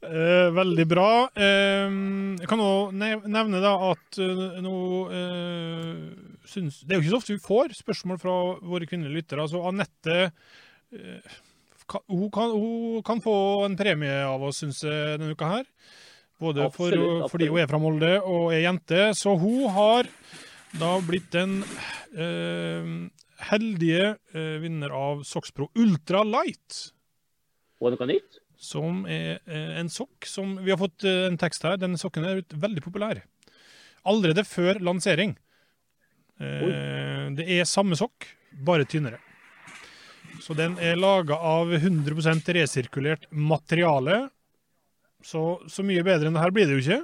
[0.00, 1.10] Eh, veldig bra.
[1.38, 1.98] Eh,
[2.40, 4.78] jeg kan òg nevne da at uh, nå
[5.14, 6.00] eh,
[6.50, 9.44] syns Det er jo ikke så ofte vi får spørsmål fra våre kvinnelige lyttere.
[9.44, 10.16] Altså Anette
[10.90, 11.22] Eh,
[12.08, 13.34] hun, kan, hun kan få
[13.66, 15.66] en premie av oss, syns jeg, denne uka her.
[16.40, 17.30] Både for, Absolutt, absolutt.
[17.34, 19.00] fordi hun er fra Molde og er jente.
[19.18, 20.08] Så hun har
[20.80, 21.58] da blitt den
[22.16, 22.86] eh,
[23.50, 26.78] heldige eh, vinner av Soxpro Ultra Light.
[27.80, 28.40] Og noe nytt?
[28.60, 31.76] Som er eh, en sokk som Vi har fått eh, en tekst her.
[31.80, 33.22] Den sokken er veldig populær.
[34.08, 35.36] Allerede før lansering.
[36.40, 38.30] Eh, det er samme sokk,
[38.64, 39.20] bare tynnere.
[40.40, 44.28] Så den er laga av 100% resirkulert materiale.
[45.22, 47.00] Så, så mye bedre enn det her blir det jo ikke.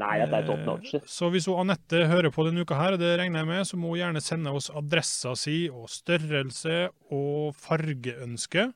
[0.00, 0.92] Nei, det er top notch.
[0.94, 3.78] Eh, Så hvis Anette hører på denne uka, her, og det regner jeg med, så
[3.80, 6.76] må hun gjerne sende oss adressa si og størrelse
[7.10, 8.70] og fargeønske.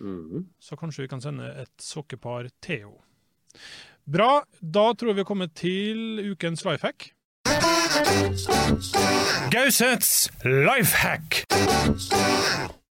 [0.00, 0.46] Mhm.
[0.58, 3.08] Så kanskje vi kan sende et sokkepar til henne.
[4.08, 4.42] Bra.
[4.58, 6.88] Da tror jeg vi er kommet til ukens life
[9.50, 11.44] Gausets LIFEHACK!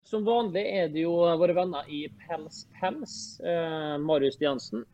[0.07, 4.85] Som vanlig er det jo våre venner i Pels Pels, eh, Marius Stiansen,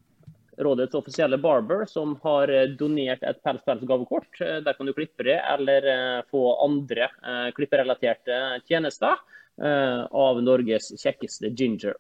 [0.58, 4.32] rådets offisielle barber, som har eh, donert et Pels Pels gavekort.
[4.42, 9.14] Eh, der kan du klippe det, eller eh, få andre eh, klipperelaterte tjenester
[9.62, 11.94] eh, av Norges kjekkeste ginger.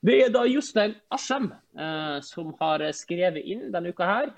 [0.00, 1.50] Det er da Jostein Aschem
[2.24, 4.30] som har skrevet inn denne uka her.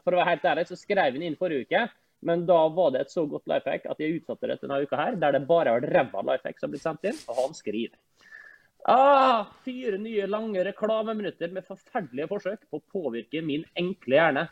[0.00, 1.82] For å være helt ærlig så skrev han inn forrige uke.
[2.24, 4.86] Men da var det et så godt life hack at jeg utsatte det til denne
[4.86, 7.22] uka her, der det bare vært ræva life hack som har blitt sendt inn.
[7.28, 7.98] Og han skriver.
[8.84, 14.44] Ah, fire nye lange reklameminutter med forferdelige forsøk på å påvirke min enkle hjerne.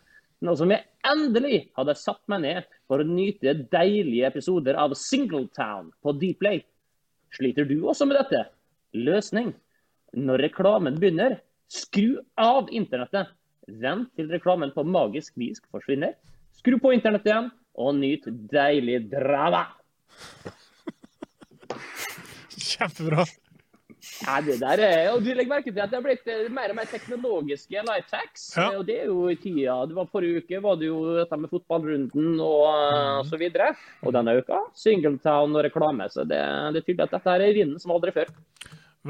[0.42, 5.92] Nå som jeg endelig hadde satt meg ned for å nyte deilige episoder av Singletown
[6.02, 6.64] på Dplay.
[7.36, 8.46] Sliter du også med dette?
[8.96, 9.52] Løsning.
[10.16, 11.38] Når reklamen begynner,
[11.72, 13.30] skru av internettet.
[13.68, 16.16] Vent til reklamen på magisk vis forsvinner.
[16.58, 19.66] Skru på internettet igjen, og nyt deilig drava.
[22.52, 23.24] Kjempebra.
[24.22, 26.72] Ja, det der er, og du legger merke til at det har blitt eh, mer
[26.72, 28.48] og mer teknologiske life hacks.
[28.58, 28.68] Ja.
[28.78, 29.76] Og det er jo i tida.
[29.86, 32.66] Det var Forrige uke var det jo dette med fotballrunden og
[33.22, 33.72] og så videre.
[34.02, 36.08] Og denne uka Singletown og reklame.
[36.10, 36.38] Så det,
[36.74, 38.30] det er tydelig at dette er vinden som aldri før.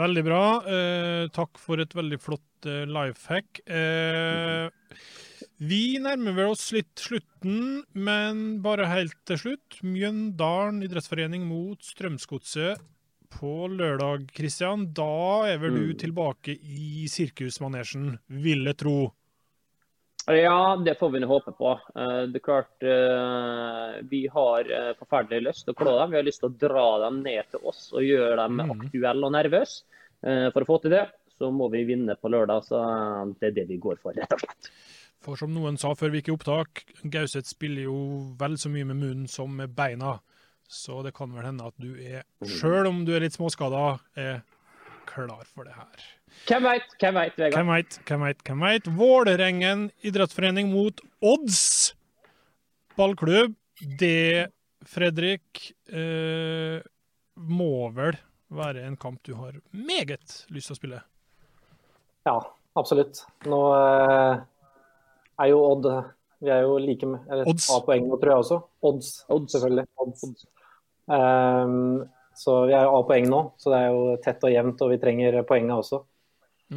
[0.03, 0.45] Veldig bra.
[0.65, 3.61] Eh, takk for et veldig flott eh, life hack.
[3.69, 4.69] Eh,
[5.63, 9.79] vi nærmer vel oss litt slutten, men bare helt til slutt.
[9.87, 12.83] Mjøndalen idrettsforening mot Strømsgodset
[13.33, 14.89] på lørdag, Kristian.
[14.97, 18.97] Da er vel du tilbake i sirkusmanesjen, vil jeg tro.
[20.31, 21.73] Ja, det får vi nå håpe på.
[21.99, 26.13] Eh, Det er klart eh, Vi har eh, forferdelig lyst til å klå dem.
[26.13, 29.35] Vi har lyst til å dra dem ned til oss og gjøre dem aktuelle og
[29.35, 29.83] nervøse.
[30.23, 32.63] For å få til det, så må vi vinne på lørdag.
[32.63, 32.79] Så
[33.41, 34.69] det er det vi går for, rett og slett.
[35.23, 37.99] For som noen sa før vi gikk i opptak, Gauseth spiller jo
[38.41, 40.17] vel så mye med munnen som med beina.
[40.67, 44.41] Så det kan vel hende at du er, sjøl om du er litt småskada, er
[45.07, 46.07] klar for det her.
[46.49, 47.59] Hvem veit, hvem veit, Vegard?
[47.59, 48.89] Hvem veit, hvem veit, hvem veit.
[48.99, 51.61] Vålerengen idrettsforening mot Odds
[52.97, 53.55] ballklubb.
[54.01, 54.49] Det,
[54.89, 56.81] Fredrik, eh,
[57.35, 58.19] må vel
[58.53, 61.03] være en kamp du har meget lyst til å spille?
[62.29, 62.37] Ja,
[62.79, 63.25] absolutt.
[63.49, 64.43] Nå eh,
[65.43, 65.91] er jo Odd
[66.43, 67.69] Vi er jo like med eller, Odds.
[67.71, 68.59] A poeng nå, tror jeg også.
[68.83, 69.11] Odds,
[69.53, 69.85] selvfølgelig.
[70.03, 70.47] Odds.
[71.07, 72.03] Um,
[72.39, 74.91] så vi er jo A poeng nå, så det er jo tett og jevnt, og
[74.91, 76.03] vi trenger poengene også.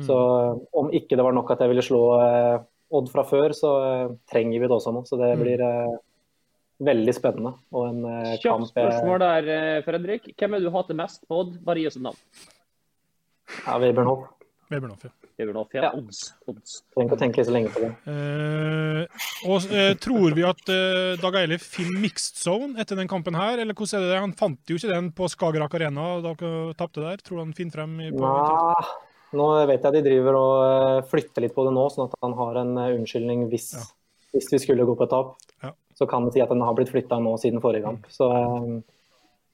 [0.03, 0.15] Så
[0.75, 2.57] om ikke det var nok at jeg ville slå uh,
[2.95, 5.01] Odd fra før, så uh, trenger vi det også nå.
[5.07, 5.95] Så det blir uh,
[6.85, 7.55] veldig spennende.
[7.73, 10.29] Og en uh, Kjapt spørsmål der, eh, Fredrik.
[10.37, 11.57] Hvem er det du hater mest på Odd?
[11.65, 12.19] Bare gi oss et navn.
[13.65, 14.27] Ja, Webern Hoff.
[14.71, 15.24] Webernhoff, ja.
[15.37, 15.89] Webernhoff, ja.
[15.89, 16.19] har Odds.
[16.47, 16.77] Odds.
[16.93, 17.89] Trenger ikke å tenke så lenge på det.
[18.07, 23.35] Eh, og eh, Tror vi at eh, Dag Eilif finner mixed zone etter den kampen
[23.35, 24.21] her, eller hvordan er det?
[24.23, 27.19] Han fant jo ikke den på Skagerrak Arena da dere tapte der.
[27.19, 27.97] Tror du han finner frem?
[28.05, 28.87] i- på Nei,
[29.35, 32.37] nå vet jeg de driver og eh, flytter litt på det nå, sånn at han
[32.39, 33.73] har en eh, unnskyldning hvis,
[34.31, 35.35] hvis vi skulle gå på et tap.
[35.65, 35.73] Ja.
[35.99, 38.07] Så kan det si at den har blitt flytta nå siden forrige kamp.
[38.11, 38.75] Så eh,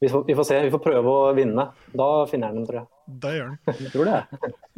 [0.02, 0.58] vi, får, vi får se.
[0.66, 1.68] Vi får prøve å vinne.
[1.94, 2.88] Da finner jeg den, tror jeg.
[3.22, 3.58] Det gjør han.
[3.94, 4.20] Tror det.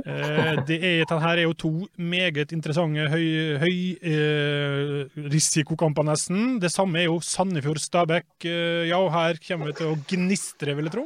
[0.03, 3.27] Eh, det er, her er jo to meget interessante høy,
[3.61, 3.77] høy
[4.09, 6.57] eh, risikokamper, nesten.
[6.59, 8.27] Det samme er jo Sandefjord-Stabæk.
[8.49, 11.05] Eh, ja, og her kommer vi til å gnistre, vil jeg tro.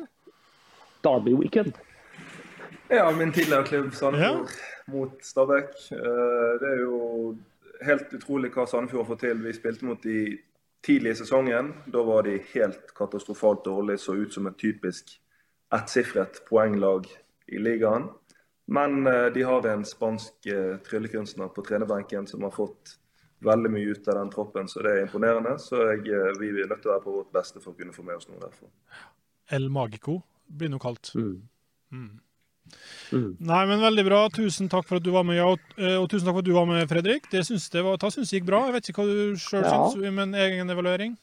[1.05, 1.78] Derby weekend.
[2.89, 4.57] Ja, min tidligere klubb Sandefjord
[4.95, 5.78] mot Stabæk.
[5.93, 7.36] Eh, Det er jo
[7.86, 9.45] helt utrolig hva Sandefjord har fått til.
[9.45, 10.39] Vi spilte mot de
[10.88, 11.73] tidlig i sesongen.
[11.91, 14.01] Da var de helt katastrofalt dårlige.
[14.01, 15.17] Så ut som et typisk
[15.75, 17.09] ettsifret poenglag
[17.47, 18.07] i ligaen.
[18.67, 22.97] Men eh, de har en spansk eh, tryllekunstner på trenerbenken som har fått
[23.39, 25.53] veldig mye ut av den troppen, så det er imponerende.
[25.61, 27.95] Så jeg, eh, vi er nødt til å være på vårt beste for å kunne
[27.95, 28.71] få med oss noe derfra.
[29.55, 31.13] El Magico blir nå kalt.
[31.15, 32.17] Mm.
[33.11, 34.20] Nei, men veldig bra.
[34.34, 36.49] Tusen takk for at du var med, ja, og, eh, og tusen takk for at
[36.49, 37.30] du var med, Fredrik.
[37.32, 38.65] Det syns det, var, det syns det gikk bra.
[38.68, 39.72] Jeg vet ikke hva du sjøl Ja.
[39.88, 41.18] syns, men egen evaluering?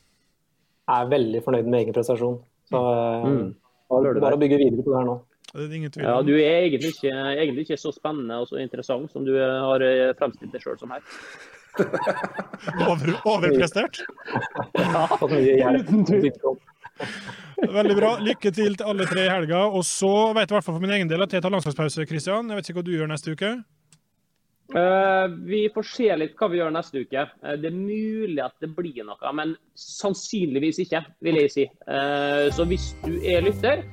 [0.89, 2.41] Jeg er veldig fornøyd med egen prestasjon.
[2.71, 3.55] Så eh, Mm.
[3.91, 5.19] bare, bare å bygge videre på det her nå.
[5.55, 8.59] Det er ingen tvil Ja, du er egentlig ikke, egentlig ikke så spennende og så
[8.59, 11.05] interessant som du har eh, fremstilt deg sjøl som her.
[12.89, 14.01] Over, overprestert.
[14.79, 15.73] ja.
[17.75, 18.11] Veldig bra.
[18.23, 19.65] Lykke til til alle tre i helga.
[19.67, 22.07] Og så vet jeg i hvert fall for min egen del at jeg tar landslagspause,
[22.11, 22.51] Kristian.
[22.51, 23.55] Jeg vet ikke hva du gjør neste uke?
[24.75, 27.23] Eh, vi får se litt hva vi gjør neste uke.
[27.23, 31.67] Eh, det er mulig at det blir noe, men sannsynligvis ikke, vil jeg si.
[31.87, 33.85] Eh, så hvis du er lytter,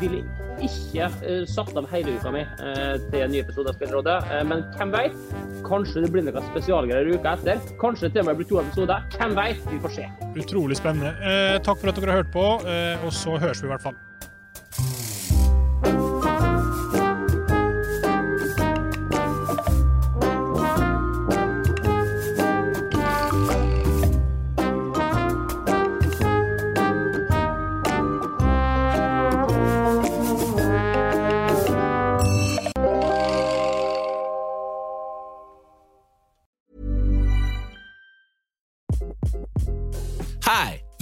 [0.00, 1.06] vil jeg ikke
[1.48, 4.18] satt av hele uka mi til en ny episode av Spillrådet.
[4.46, 5.16] Men hvem veit?
[5.66, 7.64] Kanskje det blir noe spesialgreier uka etter.
[7.80, 9.08] Kanskje det til og med blir to episoder.
[9.16, 9.64] Hvem veit?
[9.72, 10.06] Vi får se.
[10.44, 11.16] Utrolig spennende.
[11.66, 13.98] Takk for at dere har hørt på, og så høres vi i hvert fall.